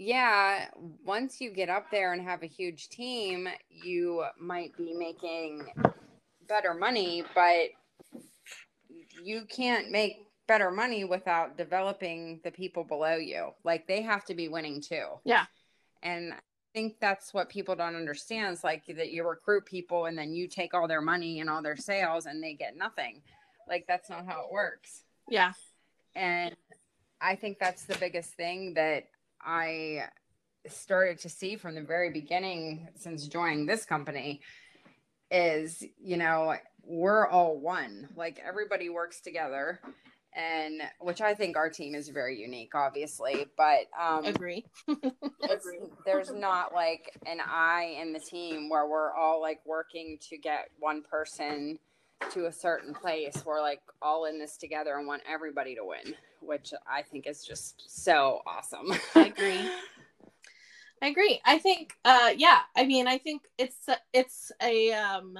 yeah, 0.00 0.66
once 1.04 1.40
you 1.40 1.50
get 1.50 1.68
up 1.68 1.90
there 1.90 2.12
and 2.12 2.22
have 2.22 2.44
a 2.44 2.46
huge 2.46 2.88
team, 2.88 3.48
you 3.68 4.24
might 4.38 4.76
be 4.76 4.94
making 4.94 5.66
better 6.48 6.72
money, 6.72 7.24
but 7.34 7.70
you 9.24 9.42
can't 9.50 9.90
make 9.90 10.24
better 10.46 10.70
money 10.70 11.02
without 11.02 11.56
developing 11.56 12.38
the 12.44 12.50
people 12.52 12.84
below 12.84 13.16
you. 13.16 13.50
Like 13.64 13.88
they 13.88 14.02
have 14.02 14.24
to 14.26 14.34
be 14.34 14.46
winning 14.46 14.80
too. 14.80 15.06
Yeah. 15.24 15.46
And 16.04 16.32
I 16.32 16.38
think 16.72 17.00
that's 17.00 17.34
what 17.34 17.48
people 17.48 17.74
don't 17.74 17.96
understand. 17.96 18.52
It's 18.52 18.62
like 18.62 18.84
that 18.86 19.10
you 19.10 19.26
recruit 19.26 19.66
people 19.66 20.06
and 20.06 20.16
then 20.16 20.32
you 20.32 20.46
take 20.46 20.74
all 20.74 20.86
their 20.86 21.02
money 21.02 21.40
and 21.40 21.50
all 21.50 21.60
their 21.60 21.76
sales 21.76 22.26
and 22.26 22.40
they 22.40 22.54
get 22.54 22.76
nothing. 22.76 23.20
Like 23.68 23.84
that's 23.88 24.08
not 24.08 24.26
how 24.26 24.44
it 24.44 24.52
works. 24.52 25.02
Yeah. 25.28 25.54
And 26.14 26.54
I 27.20 27.34
think 27.34 27.58
that's 27.58 27.84
the 27.84 27.98
biggest 27.98 28.34
thing 28.34 28.74
that 28.74 29.08
I 29.48 30.04
started 30.66 31.20
to 31.20 31.30
see 31.30 31.56
from 31.56 31.74
the 31.74 31.80
very 31.80 32.10
beginning 32.10 32.88
since 32.96 33.26
joining 33.26 33.64
this 33.64 33.86
company 33.86 34.42
is, 35.30 35.82
you 35.98 36.18
know, 36.18 36.54
we're 36.84 37.26
all 37.26 37.58
one. 37.58 38.08
Like 38.14 38.40
everybody 38.46 38.90
works 38.90 39.22
together 39.22 39.80
and 40.34 40.82
which 41.00 41.22
I 41.22 41.32
think 41.32 41.56
our 41.56 41.70
team 41.70 41.94
is 41.94 42.10
very 42.10 42.38
unique, 42.38 42.74
obviously. 42.74 43.46
But 43.56 43.86
um 43.98 44.26
agree. 44.26 44.66
agree. 44.86 45.80
There's 46.04 46.30
not 46.30 46.74
like 46.74 47.18
an 47.24 47.38
I 47.40 47.96
in 48.02 48.12
the 48.12 48.20
team 48.20 48.68
where 48.68 48.86
we're 48.86 49.14
all 49.14 49.40
like 49.40 49.60
working 49.64 50.18
to 50.28 50.36
get 50.36 50.68
one 50.78 51.02
person 51.10 51.78
to 52.30 52.46
a 52.46 52.52
certain 52.52 52.94
place. 52.94 53.42
We're 53.44 53.60
like 53.60 53.80
all 54.02 54.26
in 54.26 54.38
this 54.38 54.56
together 54.56 54.96
and 54.96 55.06
want 55.06 55.22
everybody 55.28 55.74
to 55.74 55.84
win, 55.84 56.14
which 56.40 56.72
I 56.90 57.02
think 57.02 57.26
is 57.26 57.44
just 57.44 57.84
so 58.04 58.42
awesome. 58.46 58.92
I 59.14 59.26
agree. 59.26 59.70
I 61.00 61.08
agree. 61.08 61.40
I 61.44 61.58
think 61.58 61.94
uh 62.04 62.32
yeah, 62.36 62.60
I 62.76 62.86
mean 62.86 63.06
I 63.06 63.18
think 63.18 63.42
it's 63.56 63.88
it's 64.12 64.52
a 64.62 64.92
um 64.92 65.38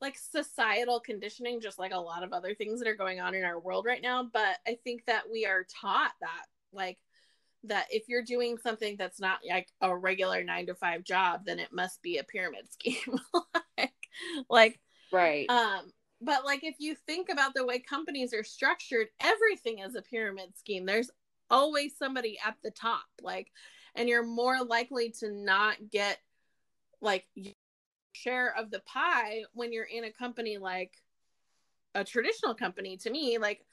like 0.00 0.18
societal 0.18 1.00
conditioning 1.00 1.60
just 1.60 1.78
like 1.78 1.92
a 1.92 1.98
lot 1.98 2.22
of 2.22 2.32
other 2.32 2.54
things 2.54 2.80
that 2.80 2.88
are 2.88 2.96
going 2.96 3.20
on 3.20 3.34
in 3.34 3.44
our 3.44 3.58
world 3.58 3.86
right 3.86 4.02
now, 4.02 4.28
but 4.30 4.58
I 4.66 4.78
think 4.84 5.04
that 5.06 5.24
we 5.30 5.46
are 5.46 5.64
taught 5.80 6.12
that 6.20 6.44
like 6.72 6.98
that 7.64 7.86
if 7.90 8.04
you're 8.08 8.22
doing 8.22 8.58
something 8.58 8.96
that's 8.98 9.20
not 9.20 9.38
like 9.48 9.68
a 9.80 9.96
regular 9.96 10.44
9 10.44 10.66
to 10.66 10.74
5 10.74 11.04
job, 11.04 11.42
then 11.44 11.58
it 11.58 11.72
must 11.72 12.02
be 12.02 12.18
a 12.18 12.24
pyramid 12.24 12.70
scheme. 12.72 13.18
like 13.78 13.92
like 14.48 14.80
right. 15.12 15.48
Um 15.48 15.92
but 16.20 16.44
like 16.44 16.64
if 16.64 16.76
you 16.78 16.94
think 16.94 17.28
about 17.28 17.54
the 17.54 17.66
way 17.66 17.78
companies 17.78 18.32
are 18.32 18.44
structured, 18.44 19.08
everything 19.20 19.80
is 19.80 19.94
a 19.94 20.02
pyramid 20.02 20.56
scheme. 20.56 20.86
There's 20.86 21.10
always 21.50 21.96
somebody 21.96 22.38
at 22.44 22.56
the 22.62 22.70
top. 22.70 23.04
Like 23.22 23.50
and 23.96 24.08
you're 24.08 24.24
more 24.24 24.62
likely 24.62 25.10
to 25.10 25.30
not 25.30 25.76
get 25.90 26.18
like 27.00 27.26
share 28.12 28.54
of 28.56 28.70
the 28.70 28.80
pie 28.80 29.42
when 29.52 29.72
you're 29.72 29.84
in 29.84 30.04
a 30.04 30.12
company 30.12 30.58
like 30.58 30.92
a 31.94 32.04
traditional 32.04 32.54
company 32.54 32.96
to 32.96 33.10
me 33.10 33.38
like 33.38 33.64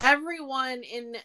everyone 0.00 0.82
in 0.82 1.16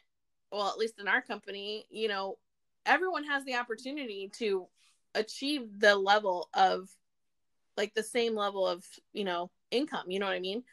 well 0.51 0.67
at 0.67 0.77
least 0.77 0.99
in 0.99 1.07
our 1.07 1.21
company 1.21 1.85
you 1.89 2.07
know 2.07 2.37
everyone 2.85 3.23
has 3.23 3.43
the 3.45 3.55
opportunity 3.55 4.29
to 4.33 4.67
achieve 5.15 5.79
the 5.79 5.95
level 5.95 6.49
of 6.53 6.89
like 7.77 7.93
the 7.93 8.03
same 8.03 8.35
level 8.35 8.67
of 8.67 8.85
you 9.13 9.23
know 9.23 9.49
income 9.71 10.09
you 10.09 10.19
know 10.19 10.25
what 10.25 10.35
i 10.35 10.39
mean? 10.39 10.63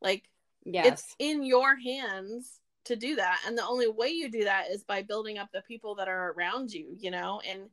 Like 0.00 0.24
yes. 0.64 0.86
it's 0.86 1.16
in 1.18 1.44
your 1.44 1.76
hands 1.76 2.60
to 2.84 2.96
do 2.96 3.16
that. 3.16 3.40
And 3.46 3.58
the 3.58 3.66
only 3.66 3.88
way 3.88 4.08
you 4.08 4.30
do 4.30 4.44
that 4.44 4.70
is 4.70 4.82
by 4.84 5.02
building 5.02 5.36
up 5.36 5.48
the 5.52 5.62
people 5.62 5.96
that 5.96 6.08
are 6.08 6.32
around 6.32 6.72
you 6.72 6.94
you 6.98 7.10
know? 7.10 7.40
And 7.48 7.68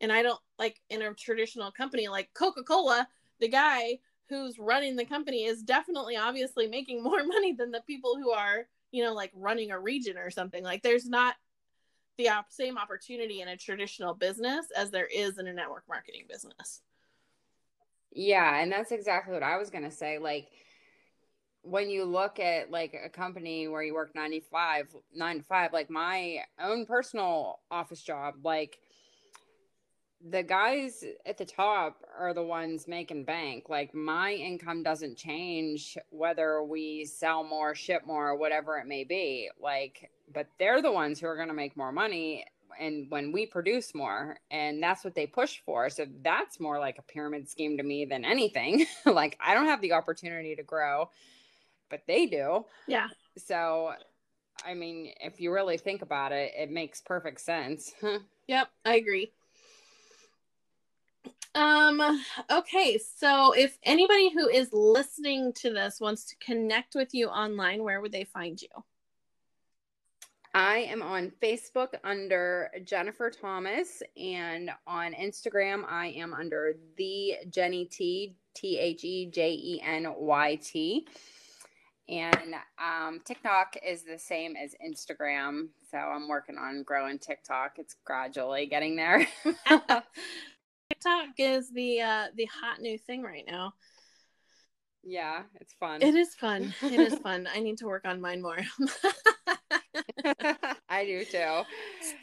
and 0.00 0.12
i 0.12 0.22
don't 0.22 0.40
like 0.58 0.80
in 0.90 1.02
a 1.02 1.14
traditional 1.14 1.70
company 1.70 2.08
like 2.08 2.28
coca-cola 2.34 3.06
the 3.38 3.48
guy 3.48 3.98
who's 4.28 4.58
running 4.58 4.96
the 4.96 5.04
company 5.04 5.44
is 5.44 5.62
definitely 5.62 6.16
obviously 6.16 6.66
making 6.66 7.02
more 7.10 7.24
money 7.24 7.52
than 7.52 7.70
the 7.70 7.82
people 7.86 8.16
who 8.16 8.30
are 8.30 8.66
you 8.90 9.02
know 9.02 9.14
like 9.14 9.32
running 9.34 9.70
a 9.70 9.78
region 9.78 10.16
or 10.16 10.30
something. 10.30 10.62
Like 10.62 10.82
there's 10.82 11.06
not 11.06 11.34
the 12.18 12.28
op- 12.28 12.52
same 12.52 12.78
opportunity 12.78 13.40
in 13.40 13.48
a 13.48 13.56
traditional 13.56 14.14
business 14.14 14.66
as 14.76 14.90
there 14.90 15.06
is 15.06 15.38
in 15.38 15.46
a 15.46 15.52
network 15.52 15.84
marketing 15.88 16.24
business 16.28 16.82
yeah 18.14 18.60
and 18.60 18.70
that's 18.70 18.92
exactly 18.92 19.32
what 19.32 19.42
i 19.42 19.56
was 19.56 19.70
going 19.70 19.84
to 19.84 19.90
say 19.90 20.18
like 20.18 20.48
when 21.62 21.88
you 21.88 22.04
look 22.04 22.40
at 22.40 22.70
like 22.70 22.94
a 23.04 23.08
company 23.08 23.68
where 23.68 23.82
you 23.82 23.94
work 23.94 24.14
95 24.14 24.94
9 25.14 25.38
to 25.38 25.44
5 25.44 25.72
like 25.72 25.90
my 25.90 26.38
own 26.60 26.86
personal 26.86 27.60
office 27.70 28.02
job 28.02 28.34
like 28.42 28.78
the 30.30 30.42
guys 30.42 31.04
at 31.26 31.36
the 31.36 31.44
top 31.44 32.04
are 32.18 32.32
the 32.32 32.42
ones 32.42 32.86
making 32.86 33.24
bank. 33.24 33.68
Like 33.68 33.94
my 33.94 34.32
income 34.32 34.82
doesn't 34.82 35.16
change 35.16 35.98
whether 36.10 36.62
we 36.62 37.04
sell 37.04 37.42
more 37.42 37.74
ship 37.74 38.02
more 38.06 38.36
whatever 38.36 38.78
it 38.78 38.86
may 38.86 39.04
be. 39.04 39.50
Like 39.60 40.10
but 40.32 40.46
they're 40.58 40.82
the 40.82 40.92
ones 40.92 41.18
who 41.18 41.26
are 41.26 41.36
going 41.36 41.48
to 41.48 41.54
make 41.54 41.76
more 41.76 41.92
money 41.92 42.44
and 42.80 43.10
when 43.10 43.32
we 43.32 43.46
produce 43.46 43.94
more 43.94 44.36
and 44.50 44.82
that's 44.82 45.04
what 45.04 45.14
they 45.14 45.26
push 45.26 45.60
for 45.64 45.88
so 45.88 46.06
that's 46.22 46.60
more 46.60 46.78
like 46.78 46.98
a 46.98 47.02
pyramid 47.02 47.48
scheme 47.48 47.76
to 47.76 47.82
me 47.82 48.04
than 48.04 48.24
anything 48.24 48.86
like 49.06 49.36
i 49.40 49.54
don't 49.54 49.66
have 49.66 49.80
the 49.80 49.92
opportunity 49.92 50.54
to 50.54 50.62
grow 50.62 51.08
but 51.92 52.02
they 52.08 52.26
do. 52.26 52.64
Yeah. 52.88 53.06
So, 53.36 53.92
I 54.66 54.74
mean, 54.74 55.12
if 55.20 55.40
you 55.40 55.52
really 55.52 55.76
think 55.76 56.02
about 56.02 56.32
it, 56.32 56.50
it 56.58 56.72
makes 56.72 57.00
perfect 57.00 57.40
sense. 57.40 57.92
Yep, 58.48 58.68
I 58.84 58.96
agree. 58.96 59.30
Um, 61.54 62.20
okay, 62.50 62.98
so 62.98 63.52
if 63.52 63.78
anybody 63.84 64.30
who 64.30 64.48
is 64.48 64.68
listening 64.72 65.52
to 65.54 65.70
this 65.70 66.00
wants 66.00 66.24
to 66.24 66.36
connect 66.44 66.96
with 66.96 67.14
you 67.14 67.28
online, 67.28 67.84
where 67.84 68.00
would 68.00 68.10
they 68.10 68.24
find 68.24 68.60
you? 68.60 68.68
I 70.54 70.78
am 70.78 71.02
on 71.02 71.32
Facebook 71.42 71.94
under 72.04 72.70
Jennifer 72.84 73.30
Thomas, 73.30 74.02
and 74.16 74.70
on 74.86 75.14
Instagram, 75.14 75.84
I 75.88 76.08
am 76.08 76.34
under 76.34 76.76
the 76.98 77.36
Jenny 77.48 77.86
T, 77.86 78.36
T 78.54 78.78
H 78.78 79.02
E 79.02 79.30
J 79.30 79.52
E 79.52 79.80
N 79.82 80.12
Y 80.14 80.58
T. 80.62 81.06
And 82.08 82.54
um, 82.78 83.20
TikTok 83.24 83.76
is 83.86 84.02
the 84.02 84.18
same 84.18 84.54
as 84.56 84.74
Instagram. 84.86 85.68
So 85.90 85.96
I'm 85.96 86.28
working 86.28 86.58
on 86.58 86.82
growing 86.82 87.18
TikTok. 87.18 87.78
It's 87.78 87.96
gradually 88.04 88.66
getting 88.66 88.96
there. 88.96 89.26
TikTok 89.44 91.28
is 91.38 91.70
the 91.70 92.02
uh 92.02 92.26
the 92.36 92.46
hot 92.46 92.80
new 92.80 92.98
thing 92.98 93.22
right 93.22 93.44
now. 93.46 93.72
Yeah, 95.02 95.42
it's 95.60 95.72
fun. 95.74 96.02
It 96.02 96.14
is 96.14 96.34
fun. 96.34 96.74
It 96.82 97.00
is 97.00 97.14
fun. 97.22 97.48
I 97.52 97.60
need 97.60 97.78
to 97.78 97.86
work 97.86 98.04
on 98.04 98.20
mine 98.20 98.42
more. 98.42 98.58
I 100.88 101.04
do 101.04 101.24
too. 101.24 101.62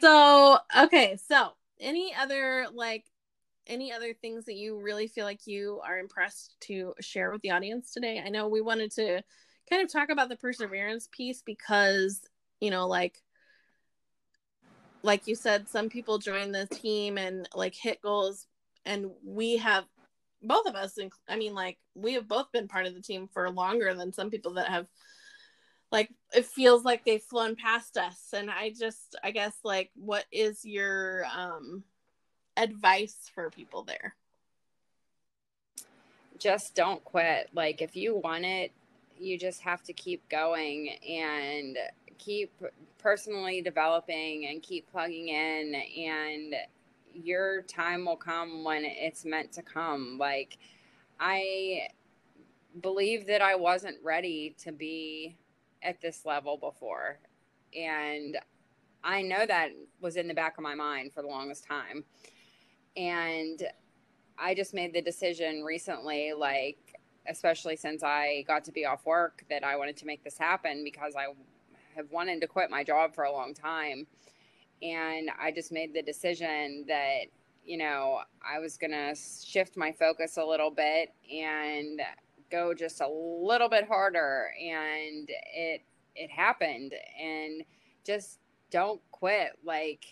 So, 0.00 0.58
okay, 0.78 1.16
so 1.28 1.52
any 1.80 2.14
other 2.14 2.66
like 2.72 3.04
any 3.66 3.92
other 3.92 4.14
things 4.14 4.46
that 4.46 4.56
you 4.56 4.80
really 4.80 5.06
feel 5.06 5.24
like 5.24 5.46
you 5.46 5.80
are 5.86 5.98
impressed 5.98 6.56
to 6.60 6.94
share 7.00 7.30
with 7.30 7.42
the 7.42 7.50
audience 7.50 7.92
today? 7.92 8.22
I 8.24 8.28
know 8.28 8.48
we 8.48 8.60
wanted 8.60 8.90
to 8.92 9.22
kind 9.68 9.82
of 9.82 9.92
talk 9.92 10.10
about 10.10 10.28
the 10.28 10.36
perseverance 10.36 11.08
piece 11.12 11.42
because, 11.44 12.20
you 12.60 12.70
know, 12.70 12.88
like 12.88 13.22
like 15.02 15.26
you 15.26 15.34
said 15.34 15.68
some 15.68 15.88
people 15.88 16.18
join 16.18 16.52
the 16.52 16.66
team 16.66 17.16
and 17.16 17.48
like 17.54 17.74
hit 17.74 18.02
goals 18.02 18.46
and 18.84 19.10
we 19.24 19.56
have 19.56 19.84
both 20.42 20.66
of 20.66 20.74
us 20.74 20.98
i 21.28 21.36
mean 21.36 21.54
like 21.54 21.78
we 21.94 22.14
have 22.14 22.28
both 22.28 22.50
been 22.52 22.68
part 22.68 22.86
of 22.86 22.94
the 22.94 23.00
team 23.00 23.28
for 23.32 23.48
longer 23.50 23.94
than 23.94 24.12
some 24.12 24.30
people 24.30 24.54
that 24.54 24.68
have 24.68 24.86
like 25.90 26.10
it 26.32 26.46
feels 26.46 26.84
like 26.84 27.04
they've 27.04 27.22
flown 27.22 27.56
past 27.56 27.96
us. 27.96 28.32
And 28.32 28.50
i 28.50 28.70
just 28.70 29.16
i 29.22 29.30
guess 29.30 29.54
like 29.64 29.90
what 29.94 30.24
is 30.32 30.64
your 30.64 31.24
um 31.36 31.84
advice 32.56 33.30
for 33.34 33.50
people 33.50 33.82
there? 33.82 34.14
Just 36.38 36.74
don't 36.74 37.04
quit. 37.04 37.50
Like 37.54 37.82
if 37.82 37.96
you 37.96 38.16
want 38.16 38.44
it 38.44 38.72
you 39.18 39.38
just 39.38 39.60
have 39.60 39.82
to 39.82 39.92
keep 39.92 40.26
going 40.30 40.96
and 41.06 41.76
keep 42.18 42.52
personally 42.98 43.60
developing 43.62 44.46
and 44.46 44.62
keep 44.62 44.90
plugging 44.90 45.28
in. 45.28 45.74
And 45.74 46.54
your 47.14 47.62
time 47.62 48.04
will 48.06 48.16
come 48.16 48.64
when 48.64 48.84
it's 48.84 49.24
meant 49.24 49.52
to 49.52 49.62
come. 49.62 50.16
Like, 50.18 50.58
I 51.18 51.88
believe 52.80 53.26
that 53.26 53.42
I 53.42 53.56
wasn't 53.56 53.96
ready 54.02 54.54
to 54.62 54.72
be 54.72 55.36
at 55.82 56.00
this 56.00 56.24
level 56.24 56.56
before. 56.56 57.18
And 57.76 58.38
I 59.02 59.22
know 59.22 59.46
that 59.46 59.70
was 60.00 60.16
in 60.16 60.28
the 60.28 60.34
back 60.34 60.58
of 60.58 60.62
my 60.62 60.74
mind 60.74 61.12
for 61.12 61.22
the 61.22 61.28
longest 61.28 61.64
time. 61.64 62.04
And 62.96 63.62
I 64.38 64.54
just 64.54 64.74
made 64.74 64.92
the 64.92 65.02
decision 65.02 65.62
recently, 65.62 66.32
like, 66.36 66.78
especially 67.28 67.76
since 67.76 68.02
I 68.02 68.44
got 68.46 68.64
to 68.64 68.72
be 68.72 68.84
off 68.84 69.06
work, 69.06 69.44
that 69.48 69.64
I 69.64 69.76
wanted 69.76 69.96
to 69.98 70.06
make 70.06 70.24
this 70.24 70.38
happen 70.38 70.82
because 70.84 71.14
I 71.16 71.26
have 71.96 72.10
wanted 72.10 72.40
to 72.40 72.46
quit 72.46 72.70
my 72.70 72.84
job 72.84 73.14
for 73.14 73.24
a 73.24 73.32
long 73.32 73.54
time 73.54 74.06
and 74.82 75.30
I 75.40 75.50
just 75.50 75.72
made 75.72 75.94
the 75.94 76.02
decision 76.02 76.84
that 76.88 77.24
you 77.64 77.76
know 77.76 78.20
I 78.42 78.58
was 78.58 78.76
gonna 78.76 79.14
shift 79.14 79.76
my 79.76 79.92
focus 79.92 80.36
a 80.36 80.44
little 80.44 80.70
bit 80.70 81.12
and 81.30 82.00
go 82.50 82.74
just 82.74 83.00
a 83.00 83.08
little 83.08 83.68
bit 83.68 83.86
harder, 83.86 84.52
and 84.60 85.28
it 85.54 85.82
it 86.16 86.30
happened, 86.30 86.94
and 87.20 87.62
just 88.04 88.38
don't 88.70 89.00
quit, 89.12 89.52
like, 89.64 90.04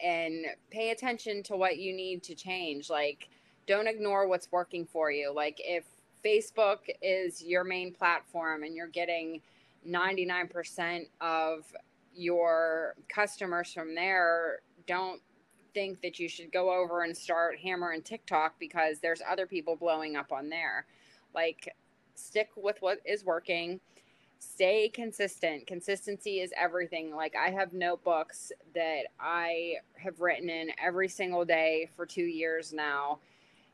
and 0.00 0.44
pay 0.70 0.90
attention 0.90 1.42
to 1.44 1.56
what 1.56 1.78
you 1.78 1.92
need 1.94 2.22
to 2.24 2.34
change, 2.34 2.90
like. 2.90 3.28
Don't 3.68 3.86
ignore 3.86 4.26
what's 4.26 4.50
working 4.50 4.84
for 4.84 5.12
you. 5.12 5.32
Like, 5.32 5.60
if 5.60 5.84
Facebook 6.24 6.78
is 7.00 7.42
your 7.42 7.64
main 7.64 7.92
platform 7.92 8.62
and 8.62 8.74
you're 8.74 8.88
getting 8.88 9.40
99% 9.88 11.06
of 11.20 11.64
your 12.14 12.94
customers 13.08 13.72
from 13.72 13.94
there 13.94 14.60
don't 14.86 15.20
think 15.74 16.02
that 16.02 16.18
you 16.18 16.28
should 16.28 16.52
go 16.52 16.72
over 16.72 17.02
and 17.02 17.16
start 17.16 17.58
hammering 17.58 18.02
TikTok 18.02 18.54
because 18.58 18.98
there's 19.00 19.22
other 19.28 19.46
people 19.46 19.76
blowing 19.76 20.16
up 20.16 20.32
on 20.32 20.48
there. 20.48 20.86
Like, 21.34 21.74
stick 22.14 22.50
with 22.56 22.76
what 22.80 22.98
is 23.04 23.24
working, 23.24 23.80
stay 24.38 24.88
consistent. 24.88 25.66
Consistency 25.66 26.40
is 26.40 26.52
everything. 26.56 27.14
Like, 27.14 27.34
I 27.36 27.50
have 27.50 27.72
notebooks 27.72 28.52
that 28.74 29.02
I 29.20 29.76
have 29.94 30.20
written 30.20 30.50
in 30.50 30.70
every 30.82 31.08
single 31.08 31.44
day 31.44 31.88
for 31.96 32.06
two 32.06 32.24
years 32.24 32.72
now 32.72 33.18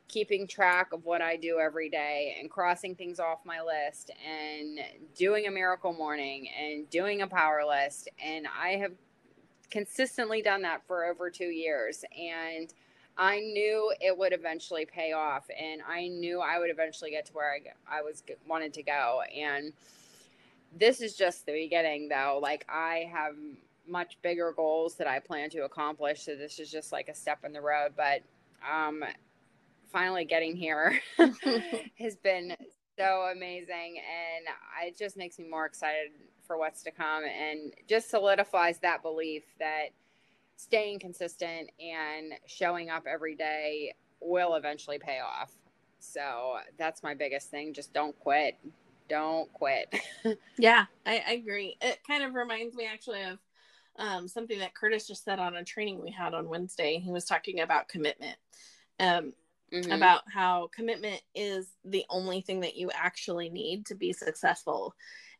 keeping 0.08 0.46
track 0.46 0.92
of 0.92 1.04
what 1.04 1.20
I 1.20 1.36
do 1.36 1.58
every 1.58 1.88
day 1.88 2.36
and 2.40 2.50
crossing 2.50 2.94
things 2.94 3.20
off 3.20 3.44
my 3.44 3.60
list 3.60 4.10
and 4.26 4.80
doing 5.14 5.46
a 5.46 5.50
miracle 5.50 5.92
morning 5.92 6.48
and 6.58 6.88
doing 6.90 7.22
a 7.22 7.26
power 7.26 7.62
list. 7.66 8.08
And 8.22 8.46
I 8.46 8.70
have 8.76 8.92
consistently 9.70 10.40
done 10.40 10.62
that 10.62 10.82
for 10.86 11.04
over 11.04 11.30
two 11.30 11.48
years. 11.48 12.04
And 12.18 12.72
I 13.18 13.40
knew 13.40 13.92
it 14.00 14.16
would 14.16 14.32
eventually 14.32 14.86
pay 14.86 15.12
off 15.12 15.50
and 15.58 15.82
I 15.86 16.06
knew 16.06 16.40
I 16.40 16.60
would 16.60 16.70
eventually 16.70 17.10
get 17.10 17.26
to 17.26 17.32
where 17.32 17.52
I, 17.52 17.98
I 17.98 18.02
was 18.02 18.22
wanted 18.46 18.72
to 18.74 18.82
go. 18.84 19.22
And 19.36 19.72
this 20.78 21.00
is 21.00 21.16
just 21.16 21.44
the 21.44 21.52
beginning 21.52 22.08
though. 22.08 22.38
Like 22.40 22.64
I 22.68 23.10
have 23.12 23.34
much 23.88 24.18
bigger 24.22 24.52
goals 24.52 24.94
that 24.96 25.08
I 25.08 25.18
plan 25.18 25.50
to 25.50 25.64
accomplish. 25.64 26.22
So 26.22 26.36
this 26.36 26.60
is 26.60 26.70
just 26.70 26.92
like 26.92 27.08
a 27.08 27.14
step 27.14 27.44
in 27.44 27.52
the 27.52 27.60
road, 27.60 27.94
but 27.96 28.22
um, 28.70 29.02
finally 29.90 30.24
getting 30.24 30.54
here 30.54 31.00
has 31.98 32.14
been 32.16 32.54
so 32.96 33.30
amazing 33.34 33.98
and 33.98 34.46
it 34.86 34.96
just 34.96 35.16
makes 35.16 35.38
me 35.38 35.48
more 35.48 35.66
excited 35.66 36.10
for 36.46 36.56
what's 36.56 36.82
to 36.84 36.90
come 36.90 37.24
and 37.24 37.72
just 37.88 38.10
solidifies 38.10 38.78
that 38.78 39.02
belief 39.02 39.42
that 39.58 39.88
staying 40.58 40.98
consistent 40.98 41.70
and 41.80 42.32
showing 42.46 42.90
up 42.90 43.04
every 43.08 43.36
day 43.36 43.94
will 44.20 44.56
eventually 44.56 44.98
pay 44.98 45.20
off. 45.20 45.52
So 46.00 46.56
that's 46.76 47.02
my 47.02 47.14
biggest 47.14 47.48
thing. 47.48 47.72
Just 47.72 47.92
don't 47.92 48.18
quit. 48.18 48.58
Don't 49.08 49.50
quit. 49.52 49.94
Yeah 50.58 50.86
I, 51.06 51.22
I, 51.26 51.32
agree. 51.34 51.76
It 51.80 52.00
kind 52.06 52.24
of 52.24 52.34
reminds 52.34 52.74
me 52.74 52.86
actually 52.92 53.22
of 53.22 53.38
um, 53.96 54.26
something 54.26 54.58
that 54.58 54.74
curtis 54.74 55.06
just 55.06 55.24
said 55.24 55.38
on 55.38 55.56
a 55.56 55.64
training 55.64 56.02
we 56.02 56.10
had 56.10 56.34
on 56.34 56.48
wednesday. 56.48 56.98
He 56.98 57.12
was 57.12 57.24
talking 57.24 57.60
about 57.60 57.88
commitment 57.88 58.36
um, 58.98 59.32
mm-hmm. 59.72 59.92
about 59.92 60.22
how 60.32 60.68
commitment 60.74 61.22
is 61.34 61.68
the 61.84 62.04
only 62.10 62.40
thing 62.40 62.60
that 62.60 62.76
you 62.76 62.90
actually 62.92 63.48
need 63.48 63.86
to 63.86 63.94
be 63.94 64.12
successful. 64.12 64.94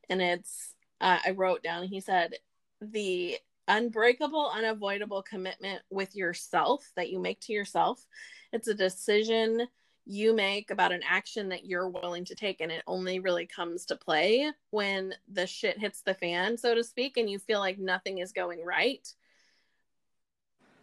And 0.09 0.23
it's, 0.23 0.75
uh, 1.01 1.19
I 1.27 1.33
wrote 1.33 1.63
down, 1.63 1.85
he 1.89 2.01
said, 2.01 2.35
the 2.81 3.39
unbreakable, 3.69 4.51
unavoidable 4.55 5.23
commitment 5.23 5.83
with 5.91 6.17
yourself 6.17 6.91
that 6.97 7.11
you 7.11 7.21
make 7.21 7.41
to 7.43 7.53
yourself. 7.53 8.05
It's 8.53 8.69
a 8.69 8.75
decision 8.75 9.69
you 10.11 10.35
make 10.35 10.71
about 10.71 10.91
an 10.91 11.03
action 11.07 11.51
that 11.51 11.67
you're 11.67 11.91
willing 11.91 12.25
to 12.25 12.35
take 12.35 12.63
and 12.63 12.73
it 12.73 12.83
only 12.87 13.21
really 13.21 13.47
comes 13.47 13.85
to 13.85 13.95
play 13.95 14.51
when 14.71 15.13
the 15.31 15.47
shit 15.47 15.79
hits 15.79 16.01
the 16.01 16.15
fan 16.15 16.57
so 16.57 16.75
to 16.75 16.83
speak 16.83 17.19
and 17.19 17.29
you 17.29 17.39
feel 17.39 17.59
like 17.59 17.79
nothing 17.79 18.17
is 18.17 18.33
going 18.33 18.65
right 18.65 19.07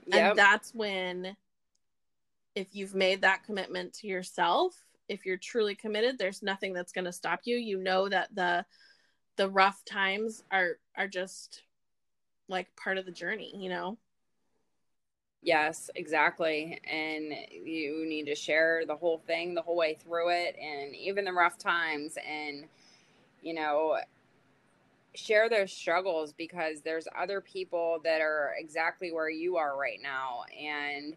yep. 0.06 0.30
and 0.30 0.38
that's 0.38 0.76
when 0.76 1.36
if 2.54 2.68
you've 2.76 2.94
made 2.94 3.22
that 3.22 3.44
commitment 3.44 3.92
to 3.94 4.06
yourself 4.06 4.76
if 5.10 5.26
you're 5.26 5.38
truly 5.38 5.74
committed 5.74 6.20
there's 6.20 6.44
nothing 6.44 6.72
that's 6.72 6.92
going 6.92 7.06
to 7.06 7.12
stop 7.12 7.40
you 7.46 7.58
you 7.58 7.80
know 7.80 8.08
that 8.08 8.30
the 8.36 8.64
the 9.38 9.50
rough 9.50 9.84
times 9.86 10.44
are 10.52 10.78
are 10.96 11.08
just 11.08 11.64
like 12.48 12.76
part 12.76 12.98
of 12.98 13.06
the 13.06 13.12
journey 13.12 13.54
you 13.56 13.70
know? 13.70 13.98
Yes 15.42 15.90
exactly. 15.96 16.80
And 16.92 17.34
you 17.52 18.06
need 18.08 18.26
to 18.26 18.36
share 18.36 18.84
the 18.88 18.96
whole 18.96 19.20
thing 19.28 19.54
the 19.54 19.62
whole 19.62 19.76
way 19.76 19.94
through 19.94 20.30
it 20.30 20.56
and 20.60 20.96
even 20.96 21.26
the 21.26 21.34
rough 21.34 21.58
times 21.58 22.18
and 22.28 22.66
you 23.42 23.54
know 23.54 23.98
share 25.14 25.50
those 25.50 25.72
struggles 25.72 26.34
because 26.34 26.82
there's 26.82 27.08
other 27.18 27.42
people 27.42 28.00
that 28.04 28.22
are 28.22 28.54
exactly 28.58 29.12
where 29.12 29.30
you 29.30 29.56
are 29.56 29.78
right 29.78 30.00
now 30.02 30.44
and 30.60 31.16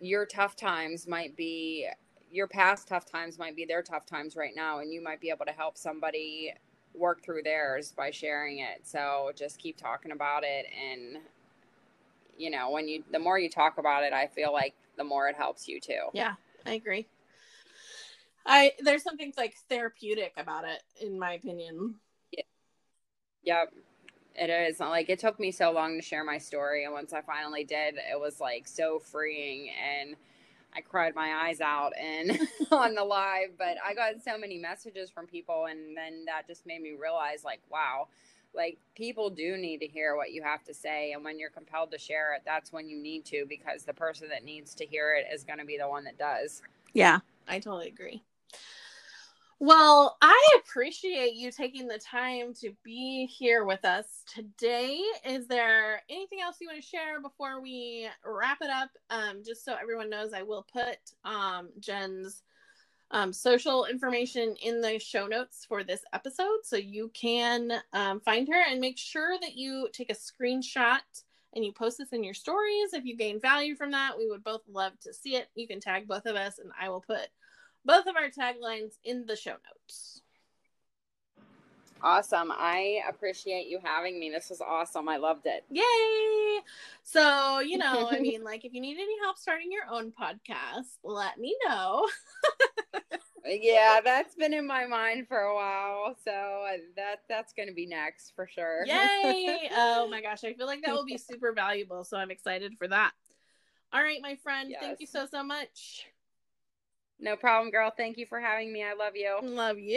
your 0.00 0.26
tough 0.26 0.54
times 0.54 1.06
might 1.06 1.36
be 1.36 1.88
your 2.30 2.46
past 2.46 2.86
tough 2.86 3.06
times 3.06 3.38
might 3.38 3.56
be 3.56 3.64
their 3.64 3.82
tough 3.82 4.04
times 4.04 4.36
right 4.36 4.54
now 4.54 4.80
and 4.80 4.92
you 4.92 5.02
might 5.02 5.20
be 5.20 5.30
able 5.30 5.46
to 5.46 5.52
help 5.52 5.78
somebody 5.78 6.52
work 6.94 7.22
through 7.22 7.42
theirs 7.42 7.92
by 7.96 8.10
sharing 8.10 8.58
it 8.58 8.80
so 8.84 9.30
just 9.36 9.58
keep 9.58 9.76
talking 9.76 10.12
about 10.12 10.42
it 10.44 10.66
and 10.90 11.18
you 12.38 12.50
know, 12.50 12.70
when 12.70 12.88
you 12.88 13.02
the 13.10 13.18
more 13.18 13.38
you 13.38 13.50
talk 13.50 13.78
about 13.78 14.04
it, 14.04 14.12
I 14.12 14.28
feel 14.28 14.52
like 14.52 14.74
the 14.96 15.04
more 15.04 15.28
it 15.28 15.36
helps 15.36 15.68
you 15.68 15.80
too. 15.80 16.06
Yeah, 16.14 16.34
I 16.64 16.74
agree. 16.74 17.08
I 18.46 18.72
there's 18.80 19.02
something 19.02 19.34
like 19.36 19.54
therapeutic 19.68 20.32
about 20.36 20.64
it, 20.64 20.82
in 21.04 21.18
my 21.18 21.32
opinion. 21.32 21.96
Yeah. 22.32 22.44
Yep. 23.42 23.72
It 24.36 24.50
is. 24.50 24.78
Like 24.78 25.10
it 25.10 25.18
took 25.18 25.40
me 25.40 25.50
so 25.50 25.72
long 25.72 25.96
to 25.96 26.02
share 26.02 26.24
my 26.24 26.38
story 26.38 26.84
and 26.84 26.92
once 26.92 27.12
I 27.12 27.22
finally 27.22 27.64
did, 27.64 27.96
it 27.96 28.18
was 28.18 28.40
like 28.40 28.68
so 28.68 29.00
freeing 29.00 29.70
and 29.70 30.14
I 30.74 30.80
cried 30.80 31.14
my 31.14 31.48
eyes 31.48 31.60
out 31.60 31.92
and 31.98 32.38
on 32.70 32.94
the 32.94 33.04
live, 33.04 33.50
but 33.58 33.76
I 33.84 33.94
got 33.94 34.22
so 34.22 34.38
many 34.38 34.58
messages 34.58 35.10
from 35.10 35.26
people 35.26 35.66
and 35.66 35.96
then 35.96 36.24
that 36.26 36.46
just 36.46 36.66
made 36.66 36.82
me 36.82 36.94
realize 37.00 37.44
like 37.44 37.60
wow, 37.70 38.08
like 38.54 38.78
people 38.94 39.30
do 39.30 39.56
need 39.56 39.78
to 39.80 39.86
hear 39.86 40.16
what 40.16 40.32
you 40.32 40.42
have 40.42 40.64
to 40.64 40.74
say 40.74 41.12
and 41.12 41.24
when 41.24 41.38
you're 41.38 41.50
compelled 41.50 41.90
to 41.92 41.98
share 41.98 42.34
it, 42.34 42.42
that's 42.44 42.72
when 42.72 42.88
you 42.88 42.96
need 43.00 43.24
to 43.26 43.46
because 43.48 43.84
the 43.84 43.94
person 43.94 44.28
that 44.28 44.44
needs 44.44 44.74
to 44.74 44.86
hear 44.86 45.14
it 45.14 45.32
is 45.32 45.44
going 45.44 45.58
to 45.58 45.64
be 45.64 45.78
the 45.78 45.88
one 45.88 46.04
that 46.04 46.18
does. 46.18 46.62
Yeah, 46.92 47.20
I 47.46 47.58
totally 47.58 47.88
agree. 47.88 48.22
Well, 49.60 50.16
I 50.22 50.40
appreciate 50.60 51.34
you 51.34 51.50
taking 51.50 51.88
the 51.88 51.98
time 51.98 52.54
to 52.60 52.72
be 52.84 53.26
here 53.26 53.64
with 53.64 53.84
us 53.84 54.22
today. 54.32 55.00
Is 55.24 55.48
there 55.48 56.02
anything 56.08 56.40
else 56.40 56.58
you 56.60 56.68
want 56.68 56.80
to 56.80 56.88
share 56.88 57.20
before 57.20 57.60
we 57.60 58.08
wrap 58.24 58.58
it 58.60 58.70
up? 58.70 58.90
Um, 59.10 59.42
just 59.44 59.64
so 59.64 59.74
everyone 59.74 60.10
knows, 60.10 60.32
I 60.32 60.42
will 60.42 60.64
put 60.72 60.98
um, 61.24 61.70
Jen's 61.80 62.44
um, 63.10 63.32
social 63.32 63.86
information 63.86 64.54
in 64.62 64.80
the 64.80 65.00
show 65.00 65.26
notes 65.26 65.64
for 65.68 65.82
this 65.82 66.02
episode 66.12 66.60
so 66.62 66.76
you 66.76 67.10
can 67.12 67.72
um, 67.92 68.20
find 68.20 68.46
her 68.46 68.62
and 68.70 68.80
make 68.80 68.96
sure 68.96 69.38
that 69.40 69.56
you 69.56 69.88
take 69.92 70.10
a 70.10 70.14
screenshot 70.14 71.00
and 71.56 71.64
you 71.64 71.72
post 71.72 71.98
this 71.98 72.12
in 72.12 72.22
your 72.22 72.34
stories. 72.34 72.92
If 72.92 73.04
you 73.04 73.16
gain 73.16 73.40
value 73.40 73.74
from 73.74 73.90
that, 73.90 74.16
we 74.16 74.28
would 74.28 74.44
both 74.44 74.62
love 74.70 74.92
to 75.00 75.12
see 75.12 75.34
it. 75.34 75.48
You 75.56 75.66
can 75.66 75.80
tag 75.80 76.06
both 76.06 76.26
of 76.26 76.36
us, 76.36 76.60
and 76.60 76.70
I 76.80 76.90
will 76.90 77.00
put 77.00 77.28
both 77.84 78.06
of 78.06 78.16
our 78.16 78.28
taglines 78.28 78.94
in 79.04 79.26
the 79.26 79.36
show 79.36 79.52
notes. 79.52 80.22
Awesome. 82.02 82.52
I 82.52 83.00
appreciate 83.08 83.66
you 83.66 83.80
having 83.82 84.20
me. 84.20 84.30
This 84.30 84.50
was 84.50 84.60
awesome. 84.60 85.08
I 85.08 85.16
loved 85.16 85.46
it. 85.46 85.64
Yay. 85.70 86.62
So, 87.02 87.60
you 87.60 87.78
know, 87.78 88.08
I 88.10 88.18
mean, 88.20 88.44
like 88.44 88.64
if 88.64 88.72
you 88.72 88.80
need 88.80 88.98
any 88.98 89.18
help 89.20 89.36
starting 89.36 89.72
your 89.72 89.84
own 89.90 90.12
podcast, 90.12 90.98
let 91.02 91.38
me 91.38 91.56
know. 91.66 92.06
yeah, 93.46 94.00
that's 94.04 94.34
been 94.34 94.54
in 94.54 94.66
my 94.66 94.86
mind 94.86 95.26
for 95.26 95.38
a 95.38 95.54
while. 95.54 96.14
So 96.24 96.64
that 96.96 97.22
that's 97.28 97.52
going 97.52 97.68
to 97.68 97.74
be 97.74 97.86
next 97.86 98.32
for 98.34 98.46
sure. 98.46 98.84
Yay. 98.86 99.70
Oh 99.80 100.08
my 100.08 100.20
gosh, 100.20 100.44
I 100.44 100.54
feel 100.54 100.66
like 100.66 100.82
that 100.84 100.94
will 100.94 101.04
be 101.04 101.18
super 101.18 101.52
valuable, 101.52 102.04
so 102.04 102.16
I'm 102.16 102.30
excited 102.30 102.74
for 102.78 102.88
that. 102.88 103.12
All 103.92 104.02
right, 104.02 104.20
my 104.22 104.36
friend, 104.36 104.70
yes. 104.70 104.80
thank 104.80 105.00
you 105.00 105.06
so 105.06 105.26
so 105.26 105.42
much. 105.42 106.06
No 107.20 107.36
problem, 107.36 107.70
girl. 107.70 107.92
Thank 107.96 108.16
you 108.18 108.26
for 108.26 108.40
having 108.40 108.72
me. 108.72 108.82
I 108.84 108.94
love 108.94 109.16
you. 109.16 109.40
Love 109.40 109.78
you. 109.78 109.96